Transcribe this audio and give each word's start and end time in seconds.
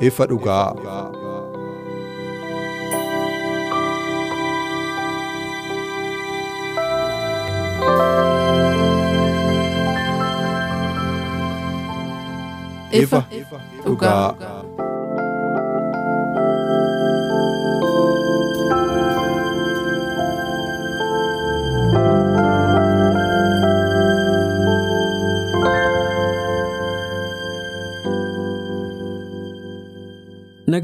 Ifa 0.00 0.26
dhugaa. 0.26 0.72
Ifa 12.92 13.24
dhugaa. 13.84 14.59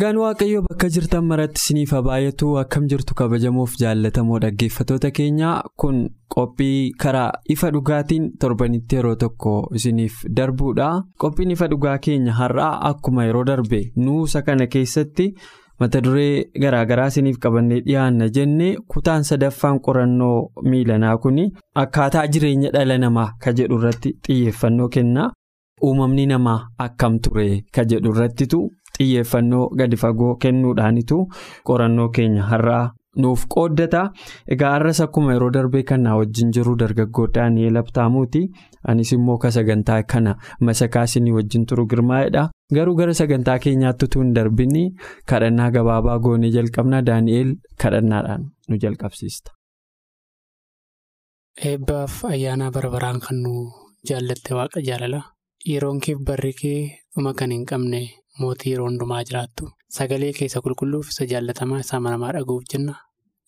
Nagaan 0.06 0.18
Waaqayyoo 0.22 0.62
bakka 0.62 0.86
jirtan 0.94 1.24
maratti 1.26 1.58
isiniif 1.58 1.90
haa 1.90 2.00
baay'atu 2.06 2.48
akkam 2.60 2.84
jirtu 2.90 3.14
kabajamuuf 3.18 3.72
jaallatamoo 3.80 4.38
dhaggeeffatoota 4.44 5.10
keenyaa 5.10 5.54
kun 5.82 5.96
qophii 6.34 6.92
karaa 7.02 7.32
ifa 7.54 7.70
dhugaatiin 7.74 8.28
torbanitti 8.40 8.96
yeroo 8.96 9.14
tokko 9.22 9.54
isiniif 9.74 10.20
darbuudha. 10.36 11.02
Qophiin 11.18 11.50
ifa 11.56 11.66
dhugaa 11.72 11.96
keenya 11.98 12.32
har'aa 12.40 12.70
akkuma 12.90 13.24
yeroo 13.27 13.42
darbe 13.50 13.80
nuusa 13.96 14.42
kana 14.42 14.66
keessatti 14.74 15.27
mata 15.80 16.00
duree 16.04 16.44
garaagaraa 16.60 17.08
isiniif 17.14 17.38
qabannee 17.42 17.80
dhiyaanna 17.88 18.28
jenne 18.38 18.68
kutaan 18.94 19.24
sadaffaan 19.30 19.80
qorannoo 19.88 20.52
miilanaa 20.70 21.16
kun 21.18 21.42
akkaataa 21.84 22.27
jireenya 22.28 22.70
dhala 22.78 22.98
namaa 23.06 23.28
ka 23.42 23.52
jedhu 23.52 23.78
irratti 23.82 24.14
xiyyeeffannoo 24.27 24.88
kenna. 24.88 25.32
Uumamni 25.84 26.27
namaa 26.27 26.60
akkam 26.78 27.18
ture 27.24 27.48
ka 27.74 27.82
jedhu 27.84 28.10
irrattitu 28.14 28.60
xiyyeeffannoo 28.97 29.64
gadi 29.78 29.97
fagoo 30.05 30.34
kennuudhaanitu 30.42 31.19
qorannoo 31.70 32.08
keenya 32.19 32.42
har'aa 32.52 32.84
nuuf 33.22 33.44
qooddata. 33.55 34.00
Egaa 34.55 34.70
har'as 34.77 34.98
akkuma 35.05 35.33
yeroo 35.34 35.50
darbee 35.52 35.83
kanaa 35.91 36.16
wajjin 36.20 36.50
jiru 36.56 36.75
dargaggoo 36.83 37.27
Daani'eel 37.34 37.77
Abtaamuuti. 37.80 38.42
Anis 38.89 39.12
immoo 39.17 39.39
ka 39.42 39.50
sagantaa 39.56 40.02
kana 40.12 40.34
masakaasinii 40.61 41.33
wajjin 41.39 41.64
turu 41.67 41.86
girmaa'edha. 41.92 42.42
Garuu 42.74 42.95
gara 42.98 43.14
sagantaa 43.20 43.58
keenyaatti 43.58 44.05
utuu 44.08 44.23
hin 44.23 44.34
darbini 44.36 44.83
kadhannaa 45.33 45.70
gabaabaa 45.77 46.18
goonee 46.18 46.51
jalqabna. 46.57 47.01
Daani'eel 47.08 47.55
kadhannaadhaan 47.83 48.45
nu 48.68 48.77
jalqabsiista. 48.84 49.51
Eebbaaf 51.68 52.14
ayyaana 52.33 52.70
bara 52.74 52.90
baraan 52.95 53.20
kan 53.24 53.36
nu 53.45 53.52
jaallatte 54.08 54.52
waaqa 54.58 54.80
jaalala. 54.89 55.20
Yeroon 55.70 56.01
keef 56.05 56.18
barri 56.28 56.52
kee 56.61 56.80
dhuma 57.14 57.33
kan 57.39 57.51
hin 57.55 57.64
qabne 57.70 58.01
mootii 58.42 58.73
yeroo 58.73 58.86
hundumaa 58.89 59.23
jiraattu 59.29 59.69
sagalee 59.97 60.33
keessa 60.39 60.61
qulqulluuf 60.67 61.08
isa 61.13 61.27
jaallatamaa 61.33 61.80
isaa 61.85 62.01
manamaa 62.07 62.33
dhaga'uuf 62.36 62.64
jenna 62.73 62.95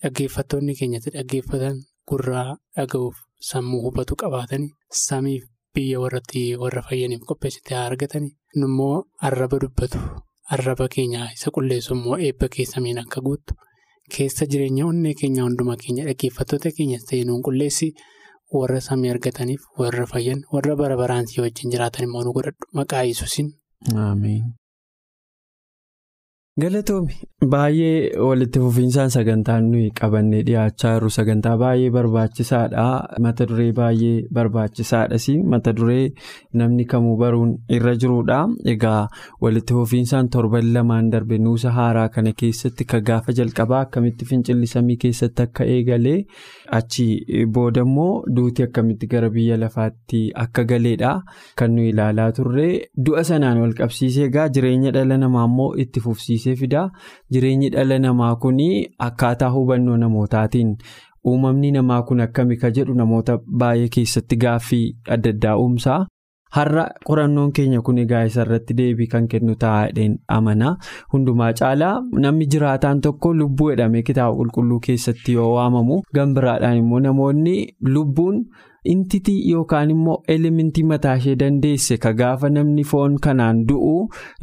dhaggeeffattoonni 0.03 0.75
keenyatti 0.81 1.11
dhaggeeffatan 1.17 1.77
gurraa 2.11 2.49
dhaga'uuf 2.77 3.17
sammuu 3.51 3.81
hubatu 3.87 4.17
qabaatanii 4.23 4.71
samiif 5.07 5.45
biyya 5.75 6.01
warratti 6.05 6.43
warra 6.65 6.83
fayyaniif 6.91 7.23
qopheessite 7.31 7.75
haa 7.79 7.87
argatanii 7.93 8.33
immoo 8.67 8.95
arraba 9.31 9.59
dubbatu 9.65 9.99
arraba 10.57 10.87
keenya 10.95 11.25
isa 11.39 11.51
qulleessu 11.57 11.95
immoo 11.99 12.17
eebba 12.29 12.49
keessamiin 12.59 12.99
akka 13.05 13.21
guuttu 13.27 13.53
keessa 14.17 14.47
jireenya 14.53 14.87
onnee 14.93 15.15
keenya 15.23 15.43
hundumaa 15.49 15.77
keenya 15.83 16.05
dhaggeeffattoota 16.11 16.71
keenyas 16.79 17.05
ta'ee 17.11 17.25
nuun 17.31 17.43
qulleessi. 17.49 17.89
warra 18.57 18.79
samii 18.85 19.11
argataniif 19.15 19.63
warra 19.81 20.05
fayyan 20.13 20.39
warra 20.55 20.75
bara 20.81 20.95
baraansii 21.01 21.43
wajjin 21.45 21.73
jiraatan 21.75 22.05
immoo 22.07 22.23
nu 22.27 22.33
godhadhu 22.37 22.69
maqaa 22.79 23.03
yesuusin. 23.09 23.49
Galatoomi 26.63 27.15
baay'ee 27.53 28.19
walitti 28.29 28.59
fufinsaan 28.63 29.11
sagantaan 29.15 29.67
nuyi 29.73 29.91
qabannee 30.01 30.41
dhiyaachaa 30.49 30.95
jirru 30.95 31.11
sagantaa 31.17 31.53
baay'ee 31.61 31.91
barbaachisaadha. 31.97 32.87
Mata 33.27 33.47
duree 33.51 33.69
baay'ee 33.77 34.25
barbaachisaadhas 34.39 35.27
mata 35.53 35.73
duree 35.81 36.09
namni 36.63 36.85
kamuu 36.93 37.15
baruun 37.21 37.53
irra 37.79 37.93
jirudha 38.05 38.39
egaa 38.75 39.03
walitti 39.47 39.77
fufinsaan 39.79 40.31
torban 40.37 40.73
lamaan 40.79 41.13
darbe 41.15 41.39
nuusa 41.45 41.71
haaraa 41.79 42.09
kana 42.17 42.33
keessatti 42.43 42.85
ka 42.95 43.01
gaafa 43.11 43.37
jalqabaa 43.41 43.85
akkamitti 43.87 44.25
fincilli 44.33 44.67
samii 44.75 44.97
keessatti 45.07 45.47
akka 45.47 45.65
eegalee 45.77 46.19
achi 46.79 47.07
boodammoo 47.55 48.23
duuti 48.37 48.63
akkamitti 48.67 49.07
gara 49.15 49.31
biyya 49.37 49.57
lafaatti 49.65 50.23
akka 50.45 50.65
galeedha 50.71 51.13
kan 51.63 51.73
nuyi 51.75 51.89
ilaalaa 51.95 52.31
turre 52.39 52.69
du'a 53.07 53.25
sanaan 53.31 53.61
wal 53.65 53.75
qabsiisee 53.81 54.25
egaa 54.31 54.49
jireenya 54.55 54.91
dhala 54.99 55.19
namaa 55.25 55.45
immoo 55.51 55.71
itti 55.87 56.01
fufsiisee. 56.07 56.55
fidaa 56.61 56.91
jireenyi 57.33 57.69
dhala 57.75 57.99
namaa 58.05 58.35
kun 58.43 58.59
akkaataa 59.07 59.51
hubannoo 59.55 59.97
namootaatiin 60.03 60.71
uumamni 61.31 61.71
namaa 61.77 62.03
kun 62.09 62.21
akkami 62.25 62.57
ka 62.63 62.71
jedhu 62.77 62.95
namoota 63.01 63.39
baay'ee 63.63 63.89
keessatti 63.97 64.37
gaaffii 64.45 64.87
adda 65.17 65.31
addaa 65.35 65.57
uumsaa 65.65 65.99
har'a 66.57 66.85
qorannoon 67.09 67.53
keenya 67.59 67.81
kun 67.89 67.99
egaa 68.05 68.23
isarratti 68.31 68.75
deebii 68.81 69.07
kan 69.15 69.29
kennu 69.35 69.55
taa'aadhaan 69.65 70.15
amana 70.39 70.71
hundumaa 71.13 71.53
caalaa 71.61 71.93
namni 72.25 72.47
jiraataan 72.55 73.01
tokko 73.07 73.35
lubbuu 73.43 73.69
jedhamee 73.75 74.03
kitaaba 74.09 74.37
qulqulluu 74.41 74.81
keessatti 74.89 75.33
yoo 75.39 75.53
waamamu 75.59 76.01
gambiraadhaan 76.19 76.77
immoo 76.83 77.01
namoonni 77.07 77.55
lubbuun. 77.95 78.43
intitii 78.91 79.41
yookaan 79.53 79.91
immoo 79.93 80.15
elementii 80.35 80.83
mataa 80.91 81.15
ishee 81.21 81.35
dandeesse 81.41 81.97
ka 82.05 82.13
gaafa 82.21 82.49
namni 82.57 82.85
foon 82.91 83.17
kanaan 83.25 83.59
du'u 83.71 83.95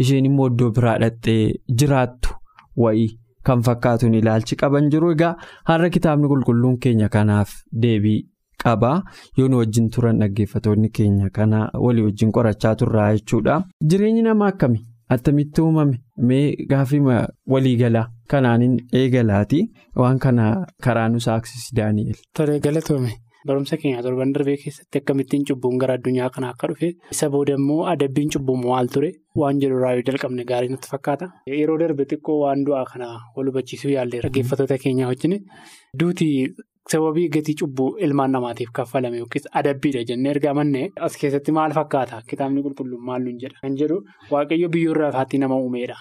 isheen 0.03 0.25
immoo 0.29 0.47
iddoo 0.51 0.67
biraa 0.75 0.97
dhattee 1.03 1.43
jiraattu 1.81 2.35
wayii 2.83 3.07
kan 3.49 3.61
fakkaatuun 3.67 4.13
ilaalchi 4.19 4.55
qaban 4.61 4.89
jiru 4.95 5.11
egaa 5.15 5.31
har'a 5.69 5.89
kitaabni 5.95 6.27
qulqulluun 6.33 6.77
keenya 6.85 7.09
kanaaf 7.15 7.49
deebii 7.85 8.19
qaba 8.65 8.91
yoo 9.37 9.47
nu 9.51 9.57
wajjin 9.61 9.89
turan 9.97 10.19
dhaggeeffatoonni 10.23 10.89
keenya 10.99 11.29
kana 11.39 11.61
walii 11.85 12.05
wajjin 12.09 12.31
qorachaa 12.37 12.75
turraa 12.81 13.09
jechuudha. 13.17 13.63
Jireenyi 13.89 14.21
namaa 14.29 14.47
akkami? 14.53 14.79
Attamitti 15.13 15.61
uumame? 15.61 15.97
Mee 16.27 16.55
gaaffii 16.69 17.01
waliigalaa? 17.53 18.07
Kanaanin 18.31 18.79
eegalaati. 19.01 19.59
Waan 20.01 20.17
kana 20.19 20.65
karaa 20.83 21.09
nu 21.09 21.19
saaksisi 21.27 21.75
daani'el. 21.79 22.15
Tole 22.37 22.59
galatoome. 22.59 23.11
Barumsa 23.47 23.77
keenya 23.77 24.01
torban 24.03 24.31
darbee 24.33 24.55
keessatti 24.61 24.97
akkamittiin 25.01 25.43
cubbuun 25.47 25.77
gara 25.81 25.93
addunyaa 25.99 26.29
kanaa 26.35 26.49
akka 26.55 26.67
dhufe 26.71 26.87
isa 27.15 27.27
booda 27.33 27.53
immoo 27.59 27.83
adabbiin 27.91 28.31
cubbuu 28.35 28.55
maal 28.61 28.87
ture? 28.95 29.11
Waan 29.41 29.59
jedhu 29.63 29.75
irraa 29.77 29.91
yoo 29.97 30.01
jalqabne 30.07 30.43
gaarii 30.51 30.71
natti 30.73 30.89
fakkaata. 30.93 31.27
Yeroo 31.59 31.77
darbe 31.81 32.05
xiqqoo 32.13 32.39
waan 32.43 32.63
du'aa 32.69 32.85
kana 32.93 33.09
wal 33.35 33.51
hubachiisuu 33.51 33.91
yaallee 33.93 34.21
dhaggeeffattoota 34.25 34.77
keenyaa 34.85 35.07
wajjin 35.11 35.37
duuti 35.99 36.29
sababii 36.91 37.27
gatii 37.35 37.55
cubbuu 37.61 37.89
ilmaan 38.07 38.31
namaatiif 38.37 38.71
kaffalame 38.79 39.17
yookiis 39.21 39.45
adabbiidha 39.59 40.03
jennee 40.09 40.31
erga 40.35 40.49
amannee 40.55 40.83
as 41.07 41.17
keessatti 41.21 41.51
maal 41.57 41.71
fakkaata 41.77 42.21
kitaabni 42.31 42.61
qulqulluun 42.65 43.03
maal 43.09 43.21
nuun 43.27 43.39
jedha 43.43 43.57
kan 43.63 43.77
jedhu 43.81 43.97
waaqayyo 44.33 44.69
biyyoo 44.75 44.93
irraa 44.95 45.11
faatti 45.17 45.37
nama 45.43 45.55
uumeedha. 45.63 45.97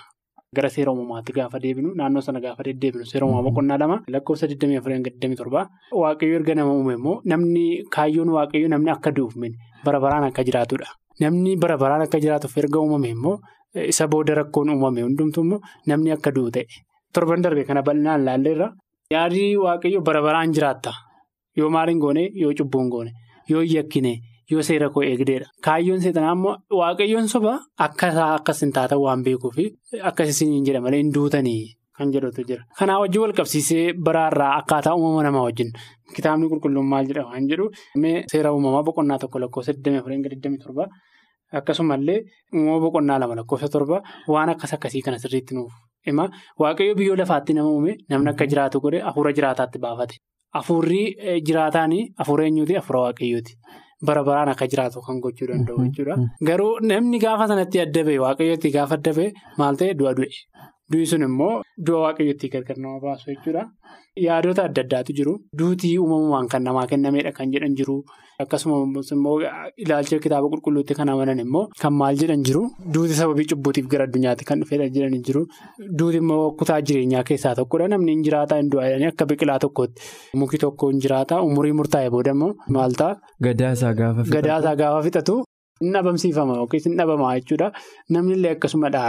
Gara 0.57 0.69
seera 0.75 0.93
uumaatti 0.93 1.33
gaafa 1.37 1.59
deebinu 1.63 1.95
naannoo 2.01 2.23
sana 2.27 2.41
gaafa 2.45 2.63
deddeebinu 2.69 3.05
seera 3.13 3.27
uumamaa 3.27 3.47
boqonnaa 3.49 3.79
lama 3.83 3.97
lakkoofsa 4.15 4.47
24-27 4.47 5.65
waaqayyo 6.03 6.35
erga 6.41 6.55
nama 6.61 6.73
uume 6.77 6.93
immoo 6.99 7.17
namni 7.33 7.65
kaayyoon 7.97 8.31
waaqayyo 8.37 8.69
namni 8.75 8.91
akka 8.97 9.11
du'uuf 9.17 9.35
bara 9.85 10.01
baraan 10.05 10.25
akka 10.29 10.45
jiraatudha. 10.49 10.87
Namni 11.21 11.57
bara 11.63 11.77
baraan 11.83 12.03
akka 12.07 12.19
jiraatuuf 12.25 12.57
erga 12.63 12.79
uumame 12.85 13.09
immoo 13.17 13.37
isa 13.93 14.07
booda 14.13 14.35
rakkoon 14.41 14.69
uumame 14.75 15.03
hundumtu 15.07 15.41
immoo 15.47 15.61
namni 15.87 16.11
akka 16.17 16.31
du'u 16.37 16.51
ta'e 16.57 16.67
torban 17.15 17.43
darbe 17.43 17.65
kana 17.69 17.83
bal'inaan 17.89 18.25
laalleerra 18.29 18.69
yaadii 19.15 19.51
waaqayyo 19.65 20.01
bara 20.07 20.23
baraan 20.27 20.53
jiraatta 20.59 20.93
yoo 21.59 21.71
maaliin 21.77 21.99
goone 22.05 22.23
yoo 22.43 22.53
cubbuun 22.61 22.89
goone 22.95 23.11
yoo 23.53 23.63
yakkine. 23.75 24.15
yoo 24.53 24.63
seera 24.69 24.87
koo 24.95 25.03
eegdeedha. 25.11 25.47
Kaayyoon 25.65 26.01
seexanaa 26.05 26.33
immoo 26.37 26.53
waaqayyoon 26.79 27.29
soba 27.35 27.53
akka 27.85 28.09
isaa 28.13 28.27
akkas 28.39 28.59
hin 28.63 28.73
taatan 28.77 28.99
waan 29.05 29.23
beekuuf 29.27 29.57
akkas 30.11 30.29
isin 30.33 30.51
jedha 30.67 30.81
malee 30.87 30.99
hin 31.03 31.13
duutanii 31.15 31.63
kan 31.99 32.13
jedhutu 32.15 32.45
jira. 32.49 32.63
Kanaa 32.79 32.99
wajjin 33.03 33.23
wal 33.23 33.33
qabsiisee 33.39 33.87
baraarraa 34.09 34.51
akkaataa 34.59 34.95
uumama 34.99 35.23
namaa 35.27 35.45
wajjin 35.47 35.71
kitaabni 36.17 36.49
qulqulluun 36.53 36.87
maal 36.93 37.09
jedha 37.11 37.25
waan 37.31 37.49
jedhu 37.53 37.71
seera 38.33 38.53
uumamaa 38.59 38.83
boqonnaa 38.91 39.19
tokko 39.25 39.39
lakkoofsa 39.45 39.73
24-27 39.73 40.89
akkasumallee 41.61 42.19
uumama 42.55 42.81
boqonnaa 42.85 43.19
lama 43.25 43.35
lakkoofsa 43.41 43.69
torba 43.77 44.03
waan 44.35 44.49
akkas 44.55 44.73
akkasii 44.77 45.03
kana 45.09 45.19
sirriitti 45.25 45.55
nuuf 45.59 45.73
hima. 46.07 46.29
Waaqayyo 46.61 46.95
biyyoo 47.01 47.17
lafaatti 47.23 47.55
nama 47.59 47.71
uume 47.77 47.97
namni 48.11 48.31
akka 48.35 48.47
jiraatu 48.53 48.81
godhe 48.85 49.01
hafuura 49.09 49.33
jiraataatti 49.39 49.79
baafate. 49.87 50.17
Hafuurri 50.57 51.03
jiraataan 51.47 51.93
hafuura 52.19 52.45
eenyuuti? 52.49 52.75
Hafuura 52.81 53.01
waaqayyooti. 53.09 53.55
Bara 54.07 54.23
baraan 54.25 54.49
akka 54.53 54.67
jiraatu 54.73 55.01
kan 55.07 55.19
gochuu 55.25 55.47
danda'u 55.51 55.85
jechuudha. 55.87 56.17
Garuu 56.49 56.73
namni 56.91 57.19
gaafa 57.25 57.47
sanatti 57.53 57.81
adda 57.85 58.03
ba'e 58.09 58.19
waaqayyootti 58.27 58.71
gaafa 58.77 58.95
adda 59.01 59.13
ba'e 59.19 59.29
maal 59.59 59.77
ta'e 59.81 59.95
du'a 60.01 60.13
du'e. 60.19 60.31
Du'i 60.95 61.07
sun 61.13 61.23
immoo 61.29 61.53
du'a 61.87 62.01
waaqayyootti 62.07 62.49
gargar 62.57 62.77
nama 62.87 62.99
baasu 63.05 63.31
jechuudha. 63.33 63.63
Yaadota 64.25 64.65
adda 64.69 64.83
addaatu 64.87 65.15
jiru. 65.21 65.33
Duutii 65.61 65.93
uumamumaan 66.03 66.49
kan 66.53 66.63
namaa 66.69 66.87
kennameedha 66.93 67.33
kan 67.39 67.51
jedhan 67.55 67.75
jiru. 67.81 67.97
Akkasumas 68.43 69.11
immoo 69.17 69.35
ilaalcha 69.85 70.19
kitaaba 70.27 70.51
qulqulluutti 70.53 70.95
kan 70.99 71.09
amanan 71.15 71.41
immoo 71.45 71.65
kan 71.83 71.93
maal 72.01 72.17
jedhan 72.23 72.45
jiru. 72.49 72.63
Duuti 72.97 73.15
sababii 73.21 73.47
cubbuutiif 73.53 73.89
gara 73.95 74.07
addunyaatti 74.09 74.45
kan 74.51 74.61
dhufeedha 74.65 74.89
jedhan 74.99 75.19
jiru. 75.29 75.43
Duuti 75.99 76.21
immoo 76.25 76.43
kutaa 76.63 76.81
jireenyaa 76.91 77.25
keessaa 77.33 77.55
tokkodha. 77.61 77.89
Namni 77.95 78.13
hin 78.17 78.23
jiraataa 78.29 78.61
hin 78.63 78.71
du'a 78.77 78.91
akka 79.11 79.27
biqilaa 79.33 79.59
tokkotti 79.67 80.03
muki 80.43 80.59
tokko 80.67 80.93
hin 80.93 81.01
jiraataa 81.07 81.43
umurii 81.51 81.73
murtaa'e 81.83 82.11
booda 82.17 82.37
immoo 82.39 82.53
maal 82.79 82.93
ta'a? 83.03 83.19
Gadaasaa 83.49 83.95
gaafa 84.83 85.03
fixatu. 85.09 85.43
Hin 85.83 85.93
dhabamsiifama 85.99 86.57
yookiin 86.63 86.85
hin 86.91 86.99
dhabamaa 87.03 87.33
jechuudha. 87.39 87.73
Namni 88.17 88.35
illee 88.39 88.53
akkasumadha. 88.57 89.07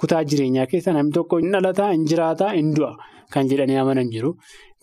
Kutaa 0.00 0.22
jireenyaa 0.30 0.66
keessa 0.70 0.92
namni 0.92 1.12
tokko 1.16 1.38
hin 1.42 1.52
dhalataa, 1.56 1.90
hin 1.92 2.04
jiraataa, 2.10 2.52
hin 2.58 2.72
du'a 2.76 2.92
kan 3.34 3.48
jedhanii 3.50 3.78
amanan 3.82 4.10
jiru. 4.14 4.34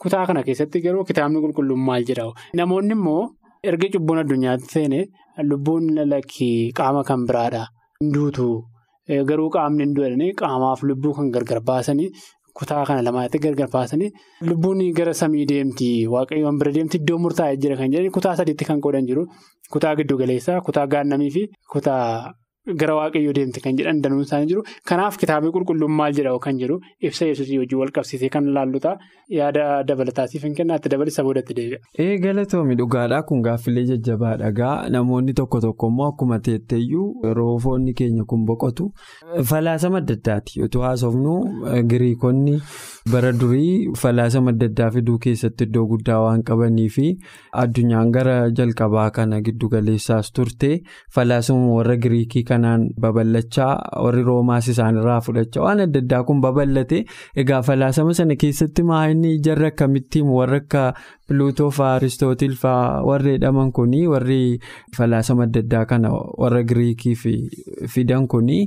Kutaa 0.02 0.26
kana 0.28 0.44
keessatti 0.48 0.82
garuu 0.86 1.04
kitaabni 1.10 1.42
qulqulluun 1.44 1.84
maal 1.90 2.04
jedha? 2.10 2.26
Namoonni 2.60 2.94
immoo 2.98 3.22
erga 3.72 3.90
cubbuun 3.96 4.20
addunyaatti 4.24 4.72
seene 4.76 5.00
lubbuun 5.50 5.90
lakkii 6.14 6.72
qaama 6.80 7.04
kan 7.10 7.26
biraadha. 7.30 7.64
Hinduutu 8.02 8.48
garuu 9.30 9.50
qaamni 9.58 9.84
hin 9.86 9.94
du'anii 10.00 10.34
qaamaaf 10.44 10.84
lubbuu 10.90 11.14
kan 11.20 11.30
gargar 11.38 11.62
baasanii 11.72 12.10
kutaa 12.60 12.84
kana 12.88 13.02
lamaatti 13.06 13.40
gargar 13.46 13.70
baasanii 13.78 14.10
lubbuun 14.50 14.82
gara 15.00 15.14
samii 15.22 15.46
deemti 15.52 15.88
waaqayyoon 16.16 16.58
bira 16.62 16.72
deemti 16.76 16.98
iddoo 17.02 17.18
murtaa'ee 17.24 17.58
jira 17.64 17.78
kan 17.80 17.92
jedhanii 17.94 18.12
kutaa 18.18 18.36
sadiitti 18.40 18.66
kan 18.70 18.82
qoodan 18.86 19.08
jiru. 19.10 19.24
Kutaa 19.74 19.96
giddu 20.00 20.18
galeessaa, 20.18 20.62
kutaa 20.62 20.88
gaannamii 20.88 21.32
fi 21.36 21.44
kutaa. 21.76 22.34
Gara 22.66 22.94
waaqayyoo 22.96 23.34
deemte 23.36 23.60
kan 23.64 23.76
jedhan 23.78 23.98
danuun 24.04 24.22
isaanii 24.24 24.48
jiru. 24.50 24.62
Kanaaf 24.90 25.18
kitaabni 25.22 25.50
qulqulluun 25.56 25.92
maal 26.00 26.14
jedha 26.20 26.32
kan 26.46 26.60
jedhu 26.62 26.78
ibsa 27.10 27.26
yesuusii 27.28 27.58
hojii 27.62 27.76
wal 27.80 27.92
qabsiisee 27.98 28.30
kan 28.36 28.46
laallutaa 28.58 28.94
yaada 29.38 29.66
dabalataatiif 29.90 30.44
hin 30.48 30.56
kennaatti 30.60 30.90
dabalisa 30.94 31.24
boodatti 31.28 31.54
deebi'a. 31.58 31.80
Ee 32.00 32.18
galatoomi 32.26 32.76
dhugaadhaa 32.82 33.22
kun 33.32 33.42
gaaffilee 33.48 33.84
jajjabaadha 33.90 34.52
gaa 34.62 34.78
namoonni 34.96 35.34
tokko 35.42 35.60
tokko 35.66 35.88
immoo 35.92 36.08
akkuma 36.14 36.40
teetteeyyuu 36.48 37.10
yeroo 37.26 37.58
foonni 37.66 37.94
keenya 38.02 38.24
kun 38.34 38.46
boqotu 38.52 38.88
falaasama 39.52 39.98
adda 40.04 40.14
addaati 40.20 40.60
yootoo 40.62 40.82
haasofnu 40.88 41.36
giriikonni 41.92 42.56
bara 43.12 43.32
durii 43.40 43.92
falaasama 44.02 44.52
adda 44.54 44.68
addaa 44.70 44.90
fiduu 44.96 45.18
keessatti 45.24 45.66
iddoo 45.68 45.82
guddaa 45.92 46.20
waan 46.26 46.44
qabanii 46.50 46.86
fi 46.96 47.08
addunyaan 47.64 48.12
gara 48.16 48.36
jalqabaa 48.60 49.10
kana 49.18 49.40
giddugaleessaas 49.48 50.30
turte 50.38 50.70
falaasama 51.18 51.74
warra 51.78 51.98
giriikii 52.06 52.44
kanaan 52.52 52.86
babal'achaa 53.06 53.74
warri 54.06 54.24
roomaas 54.30 54.70
isaanirraa 54.76 55.20
fudhachaa 55.28 55.66
waan 55.68 55.84
adda 55.88 56.04
addaa 56.06 56.24
kun 56.30 56.40
babal'ate 56.48 57.04
egaa 57.44 57.62
falaasama 57.70 58.16
sana 58.22 58.40
keessatti 58.46 58.88
maa'inni 58.94 59.36
jarra 59.50 59.68
akkamittiin 59.74 60.32
warra 60.40 60.62
akka 60.64 60.86
piluutoo 61.28 61.70
fa'aa 61.80 62.00
aristootil 62.00 62.56
fa'aa 62.64 63.04
warri 63.12 63.36
jedhaman 63.38 63.72
kunii 63.80 64.06
warri 64.16 64.42
falaasama 64.98 65.50
adda 65.50 65.66
addaa 65.68 65.86
kana 65.94 66.16
warra 66.46 66.64
giriikii 66.72 67.16
fidan 67.96 68.28
kunii. 68.28 68.64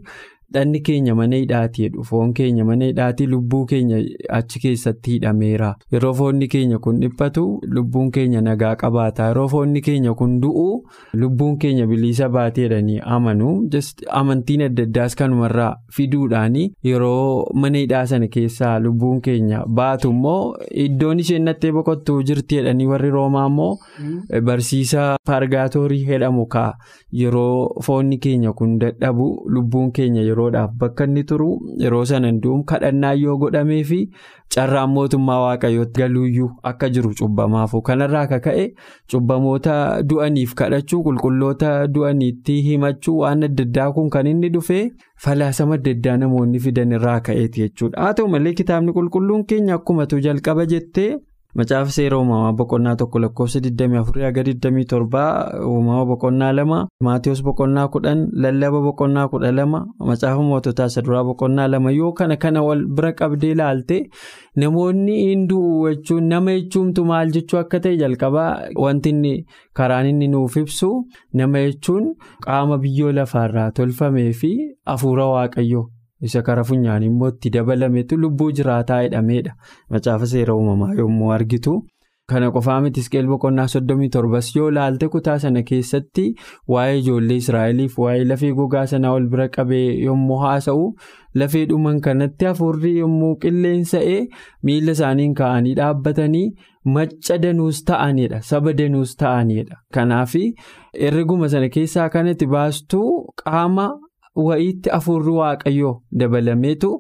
Dhanni 0.55 0.81
keenya 0.81 1.15
mana 1.15 1.37
hidhaatii 1.37 1.83
jedhu 1.83 2.05
foon 2.05 2.33
keenya 2.35 2.65
mana 2.65 2.85
hidhaatii 2.91 3.27
lubbuu 3.27 3.65
keenya 3.67 3.99
achi 4.39 4.61
keessatti 4.61 5.11
hidhameera. 5.11 5.75
Yeroo 5.93 6.13
foonni 6.15 6.49
keenya 6.49 6.79
kun 6.79 7.01
dhiphatu 7.01 7.47
lubbuun 7.79 8.11
keenya 8.11 8.41
nagaa 8.41 8.75
qabaata. 8.83 9.27
Yeroo 9.29 9.49
foonni 9.49 9.81
keenya 9.81 10.15
kun 10.15 10.41
du'u 10.41 10.67
lubbuun 11.15 11.59
keenya 11.59 11.87
bilisa 11.87 12.29
baateedhanii 12.29 13.01
amanu 13.17 13.51
amantiin 14.21 14.63
adda 14.63 14.83
addaas 14.83 15.15
kanumarraa 15.17 15.75
fiduudhaanii 15.97 16.73
yeroo 16.85 17.47
mana 17.55 17.79
hidhaa 17.79 18.07
sana 18.07 18.29
keessaa 18.29 18.79
lubbuun 18.79 19.21
keenya 19.21 19.63
baatu 19.81 20.11
immoo 20.11 20.55
iddoon 20.85 21.21
isheen 21.25 21.43
nattee 21.49 21.73
boqottuu 21.73 22.23
jirti 22.23 22.55
jedhanii 22.61 22.87
warri 22.93 23.11
roomaa 23.11 23.47
immoo 23.51 23.79
barsiisa 24.49 25.17
paargaatoorii 25.27 26.05
jedhamu 26.07 26.47
kaa 26.47 26.73
yeroo 27.13 27.81
foonni 27.87 28.19
keenya 28.19 28.53
kun 28.53 28.79
dadhabu 28.79 29.29
lubbuun 29.57 29.93
keenya 29.93 30.23
yeroodhaaf 30.37 30.71
bakka 30.81 31.05
inni 31.09 31.25
turu 31.33 31.51
yeroo 31.83 32.05
sana 32.13 32.33
du'um 32.47 32.63
kadhannaa 32.73 33.13
yoo 33.25 33.37
godhamee 33.43 33.83
fi 33.91 33.99
carraan 34.55 34.91
mootummaa 34.95 35.39
waaqayyootti 35.45 36.01
galuuyyuu 36.01 36.49
akka 36.71 36.89
jiru 36.97 37.11
cubbamaafu 37.21 37.81
kanarraa 37.89 38.23
akka 38.29 38.39
ka'e 38.47 38.67
cubbamoota 39.13 39.77
du'aniif 40.11 40.55
kadhachuu 40.63 41.03
qulqulloota 41.07 41.71
du'aniitti 41.95 42.57
himachuu 42.69 43.17
waan 43.23 43.43
adda 43.49 43.65
addaa 43.69 43.89
kun 43.99 44.11
kan 44.17 44.27
inni 44.33 44.49
dhufee 44.57 44.83
falaasama 45.27 45.75
adda 45.81 45.91
addaa 45.97 46.17
namoonni 46.25 46.59
fidan 46.67 46.93
irraa 46.99 47.21
ka'eeti 47.31 47.61
jechuudha 47.67 48.03
haa 48.07 48.13
ta'u 48.21 48.29
malee 48.35 48.53
kitaabni 48.61 48.93
qulqulluun 48.99 49.45
keenya 49.53 49.75
akkumatu 49.81 50.21
jalqaba 50.29 50.67
jettee. 50.75 51.11
Macaafa 51.57 51.91
seera 51.97 52.17
uumamaa 52.19 52.53
boqonnaa 52.59 52.97
tokko 53.01 53.19
lakkoofsa 53.25 53.61
24 53.67 54.25
haga 54.27 54.43
27 54.49 55.69
uumama 55.69 56.03
boqonnaa 56.11 56.51
lama 56.59 56.81
maatiyoos 57.07 57.41
boqonnaa 57.47 57.85
kudhan 57.95 58.21
lallaba 58.45 58.81
boqonnaa 58.87 59.25
kudha 59.35 59.53
lama 59.59 59.81
macaafa 60.11 60.43
moototaa 60.51 60.89
isa 60.93 61.03
duraa 61.07 61.25
boqonnaa 61.29 61.69
lama 61.75 61.91
yoo 61.99 62.13
kana 62.19 62.37
kana 62.45 62.63
wal 62.67 62.85
bira 62.99 63.13
qabdee 63.23 63.53
ilaalte 63.57 63.97
namoonni 64.65 65.17
hinduu 65.31 65.65
jechuun 65.89 66.29
nama 66.35 66.59
jechuumtu 66.59 67.05
maal 67.13 67.33
jechuu 67.39 67.59
akka 67.65 67.81
ta'e 67.89 67.97
jalqabaa 68.05 68.53
wanti 68.85 69.11
inni 69.17 69.35
karaan 69.81 70.07
inni 70.13 70.29
nuuf 70.37 70.57
ibsu 70.65 70.93
nama 71.41 71.65
jechuun 71.69 72.15
qaama 72.47 72.79
biyyoo 72.87 73.13
lafaarraa 73.21 73.71
tolfamee 73.81 74.33
fi 74.33 74.57
hafuura 74.93 75.27
waaqayyoo. 75.35 75.87
Isa 76.21 76.43
kara 76.43 76.65
funyaanii 76.65 77.07
immoo 77.13 77.29
itti 77.35 77.51
dabalametu 77.59 78.17
lubbuu 78.23 78.51
jiraataa 78.61 79.03
jedhameedha 79.03 79.53
macaafa 79.91 80.27
seera 80.33 80.55
uumamaa 80.55 80.95
yommuu 81.03 81.33
argitu 81.33 81.75
kana 82.31 82.47
qofaa 82.55 82.77
miti 82.85 83.01
Hisqeel 83.01 83.27
boqonnaa 83.31 83.67
soddomii 83.73 84.09
torbas 84.15 84.47
yoo 84.57 84.71
laalte 84.77 85.09
kutaa 85.09 85.37
sana 85.43 85.61
keessatti 85.69 86.25
waa'ee 86.75 86.97
ijoollee 87.03 87.37
israa'eliif 87.43 87.99
waa'ee 88.05 88.25
lafee 88.31 88.51
gogaa 88.61 88.87
sanaa 88.93 89.13
ol 89.19 89.29
bira 89.35 89.47
qabee 89.57 89.85
yommuu 90.07 90.39
haasa'u 90.45 90.89
lafee 91.43 91.63
dhuman 91.73 92.01
kanatti 92.07 92.49
hafuurri 92.51 92.93
yommuu 92.99 93.31
qilleensa'ee 93.45 94.19
miila 94.71 94.97
isaaniin 94.99 95.35
ka'anii 95.43 95.75
dhaabbatanii 95.81 96.49
macca 96.97 97.39
danuus 97.45 97.85
ta'anidha 97.93 98.41
saba 98.51 98.73
danuus 98.81 99.15
ta'anidha 99.23 99.79
kanaaf 99.99 100.35
herreguma 101.05 101.49
sana 101.55 101.69
keessaa 101.79 102.09
kanatti 102.17 102.47
baastuu 102.57 103.09
qaama. 103.45 103.87
Wa'iitti 104.37 104.91
hafuurri 104.97 105.33
waaqayyoo 105.41 105.95
dabalameetu 106.23 106.91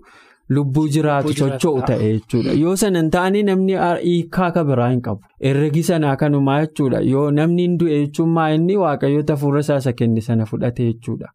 lubbuu 0.56 0.86
jiraatu 0.94 1.32
socho'u 1.38 1.80
ta'e 1.86 2.10
jechuudha. 2.12 2.52
Yoo 2.62 2.76
sana 2.82 2.98
hin 3.02 3.10
taane 3.14 3.42
namni 3.46 3.72
hiikaa 4.02 4.46
akka 4.50 4.64
biraa 4.68 4.88
hin 4.90 5.00
qabu. 5.06 5.20
Herregi 5.46 5.82
sanaa 5.88 6.16
kanumaa 6.20 6.60
jechuudha. 6.66 7.00
Yoo 7.12 7.30
namni 7.40 7.62
hin 7.66 7.74
du'e 7.80 7.98
jechuun 8.04 8.28
maa 8.36 8.48
inni 8.58 8.76
waaqayyoota 8.82 9.32
hafuura 9.38 9.60
isaa 9.66 9.76
isa 9.84 9.92
kenne 10.02 10.20
sana 10.28 10.46
fudhate 10.52 10.84
jechuudha. 10.92 11.32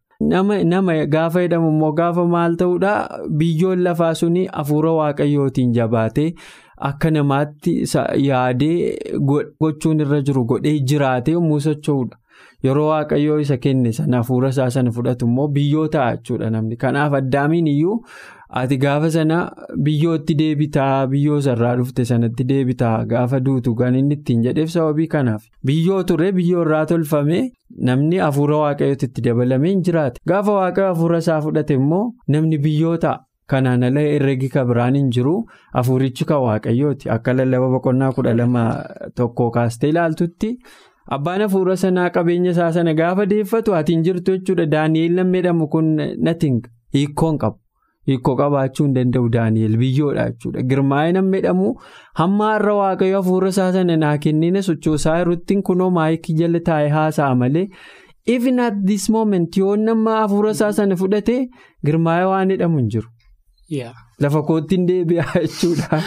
nama 0.70 0.94
gaafa 1.12 1.40
jedhamu 1.44 1.68
immoo 1.74 1.92
gaafa 2.00 2.24
maal 2.34 2.52
ta'uudha? 2.58 2.92
Biyyoon 3.38 3.80
lafaa 3.86 4.14
suni 4.20 4.46
hafuura 4.52 4.92
waaqayyootiin 4.98 5.72
jabaatee 5.78 6.26
akka 6.90 7.10
namaatti 7.16 7.72
yaadee 8.26 8.76
gochuun 9.60 10.00
irra 10.04 10.20
jiru 10.28 10.44
godhee 10.52 10.78
jiraatee 10.92 11.32
yommuu 11.38 11.60
socho'uudha. 11.66 12.16
Yeroo 12.64 12.88
waaqayyoo 12.88 13.38
isa 13.44 13.56
kenne 13.64 13.92
sana 13.92 14.16
hafuura 14.22 14.48
isaa 14.54 14.70
sana 14.70 14.90
fudhatu 14.98 15.26
immoo 15.30 15.48
biyyoo 15.56 15.88
ta'a 15.94 16.16
jechuudha 16.16 16.50
namni. 16.50 16.76
Kanaaf 16.76 17.14
addaamiin 17.20 17.66
iyyuu 17.66 17.96
ati 18.60 18.76
gaafa 18.84 19.10
sana 19.10 19.38
biyyootti 19.86 20.34
deebitaa 20.40 21.06
biyyoo 21.14 21.40
sarraa 21.46 21.74
dhufte 21.80 22.04
sanatti 22.10 22.44
deebitaa 22.50 23.04
gaafa 23.14 23.40
duutu 23.46 23.74
kan 23.74 23.94
inni 24.00 24.14
ittiin 24.20 24.42
jedheef 24.46 24.70
sababii 24.76 25.06
kanaaf. 25.16 25.42
Biyyoo 25.66 26.02
ture 26.04 26.32
biyyoo 26.38 26.62
irraa 26.66 26.84
tolfame 26.86 27.40
namni 27.90 28.16
hafuura 28.26 28.56
waaqayyootti 28.62 29.06
itti 29.10 29.22
dabalamee 29.28 29.70
hin 29.74 29.82
jiraate. 29.88 30.20
Gaafa 30.28 30.52
waaqayyo 30.60 30.88
hafuura 30.94 31.18
isaa 31.26 31.40
fudhate 31.48 31.74
immoo 31.80 32.04
namni 32.28 32.58
biyyoo 32.68 32.96
ta'a. 33.06 33.18
Kanaan 33.50 33.82
ala 33.84 34.00
herregi 34.00 34.48
kan 34.48 34.66
biraan 34.68 34.94
hin 34.96 35.10
jiru 35.14 35.34
hafuurichi 35.74 36.24
kan 36.24 36.40
waaqayyooti. 36.46 37.10
Akka 37.16 37.32
lallaba 37.36 37.68
boqonnaa 37.74 38.12
kudha 38.18 38.34
lama 38.36 38.62
tokko 39.16 39.50
kaastee 39.50 39.90
ilaaltutti. 39.90 40.52
Abbaan 41.16 41.40
hafuura 41.44 41.76
sanaa 41.86 42.10
qabeenya 42.16 42.50
isaa 42.56 42.72
sana 42.76 42.94
gaafa 43.00 43.26
deeffatu 43.32 43.74
ati 43.78 43.92
hin 43.96 44.02
jirtu 44.06 44.36
jechuudha. 44.38 44.66
Daani'eel 44.76 45.14
namni 45.20 45.38
jedhamu 45.42 45.68
kun 45.74 45.90
nating 46.28 46.62
hiikkoon 46.98 47.38
qabu. 47.42 47.58
hiikoo 48.10 48.32
qabaachuu 48.38 48.84
hin 48.86 48.94
danda'u 48.94 49.28
Daani'el 49.34 49.74
biyyoodha 49.80 50.22
jechuudha. 50.30 50.62
Girmaa'ee 50.70 51.12
namni 51.16 51.36
jedhamu 51.42 51.66
hamma 52.20 52.48
har'a 52.52 52.72
waaqayyo 52.78 53.20
hafuura 53.20 53.48
isaa 53.54 53.66
sana 53.76 53.96
naa 54.04 54.16
kennina 54.24 54.62
sochoosaa 54.68 55.18
irratti 55.24 55.56
kunoo 55.68 55.90
maayikii 55.98 56.34
jala 56.40 56.60
taa'ee 56.68 56.88
haasa'a 56.96 57.34
malee 57.42 57.62
even 58.36 58.58
at 58.64 58.80
this 58.88 59.04
moment 59.16 59.56
yoo 59.62 59.76
nama 59.84 60.16
hafuura 60.22 60.50
isaa 60.56 60.72
sana 60.80 60.96
fudhate 61.04 61.36
girmaa'ee 61.90 62.26
waan 62.32 62.48
jedhamu 62.54 62.78
hin 62.82 62.88
jiru. 62.96 63.08
Lafa 64.22 64.42
kootti 64.48 64.76
hin 64.76 64.86
deebi'aa 64.88 65.40
jechuudha. 65.44 66.00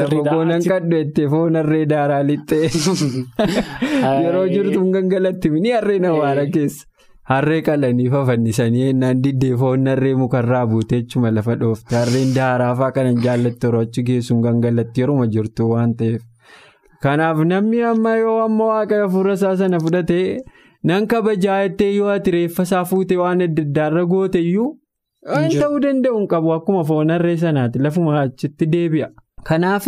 Lafa 0.00 0.22
boonan 0.30 0.62
kadhu 0.72 0.92
jettee 0.96 1.28
foon 1.32 1.56
harree 1.60 1.86
daaraa 1.94 2.22
lixxee 2.28 2.70
yeroo 4.24 4.46
jirtu 4.52 4.84
gangalatti 4.96 5.50
ni 5.50 5.70
harree 5.76 5.98
nawaara 6.04 6.46
keessa. 6.54 6.86
Harree 7.32 7.60
qalanii 7.62 8.08
fafannisanii 8.12 8.86
ennaan 8.90 9.18
diddee 9.24 9.56
foon 9.62 9.86
harree 9.92 10.14
mukarraa 10.22 10.62
buutee 10.70 11.00
jechuma 11.02 11.30
lafa 11.38 11.56
dhoofte 11.62 11.96
harreen 11.96 12.30
daaraafaa 12.38 12.92
kanan 12.98 13.18
jaallatti 13.26 13.66
yeroo 13.66 13.82
achi 13.88 14.02
geessuun 14.10 14.40
gangalatti 14.46 15.00
yeroo 15.04 15.26
jirtu 15.36 15.68
waan 15.72 15.94
ta'eef. 15.98 16.22
Kanaaf 17.02 17.42
namni 17.50 17.82
amma 17.90 18.16
yoo 18.16 18.38
amma 18.44 18.64
waaqa 18.72 19.02
hafuura 19.02 19.34
isaa 19.38 19.56
sana 19.56 19.78
fudhatee 19.84 20.38
nan 20.90 21.06
kabajaa 21.12 21.58
jettee 21.68 21.90
yoo 21.96 22.08
ati 22.14 22.30
reeffa 22.36 22.62
isaa 22.68 22.84
fuutee 22.92 23.16
waan 23.20 23.40
adda 23.46 23.62
addaarra 23.68 24.04
goote 24.14 24.40
iyyuu. 24.40 24.70
Waan 25.26 25.50
ta'uu 25.50 25.80
danda'u 25.82 26.18
hin 26.18 26.26
qabu 26.28 26.52
akkuma 26.54 26.84
foon 26.90 27.10
harree 27.10 27.36
sanaati 27.36 27.78
lafuma 27.78 28.20
achitti 28.20 28.66
deebi'a. 28.74 29.08
Kanaaf 29.48 29.86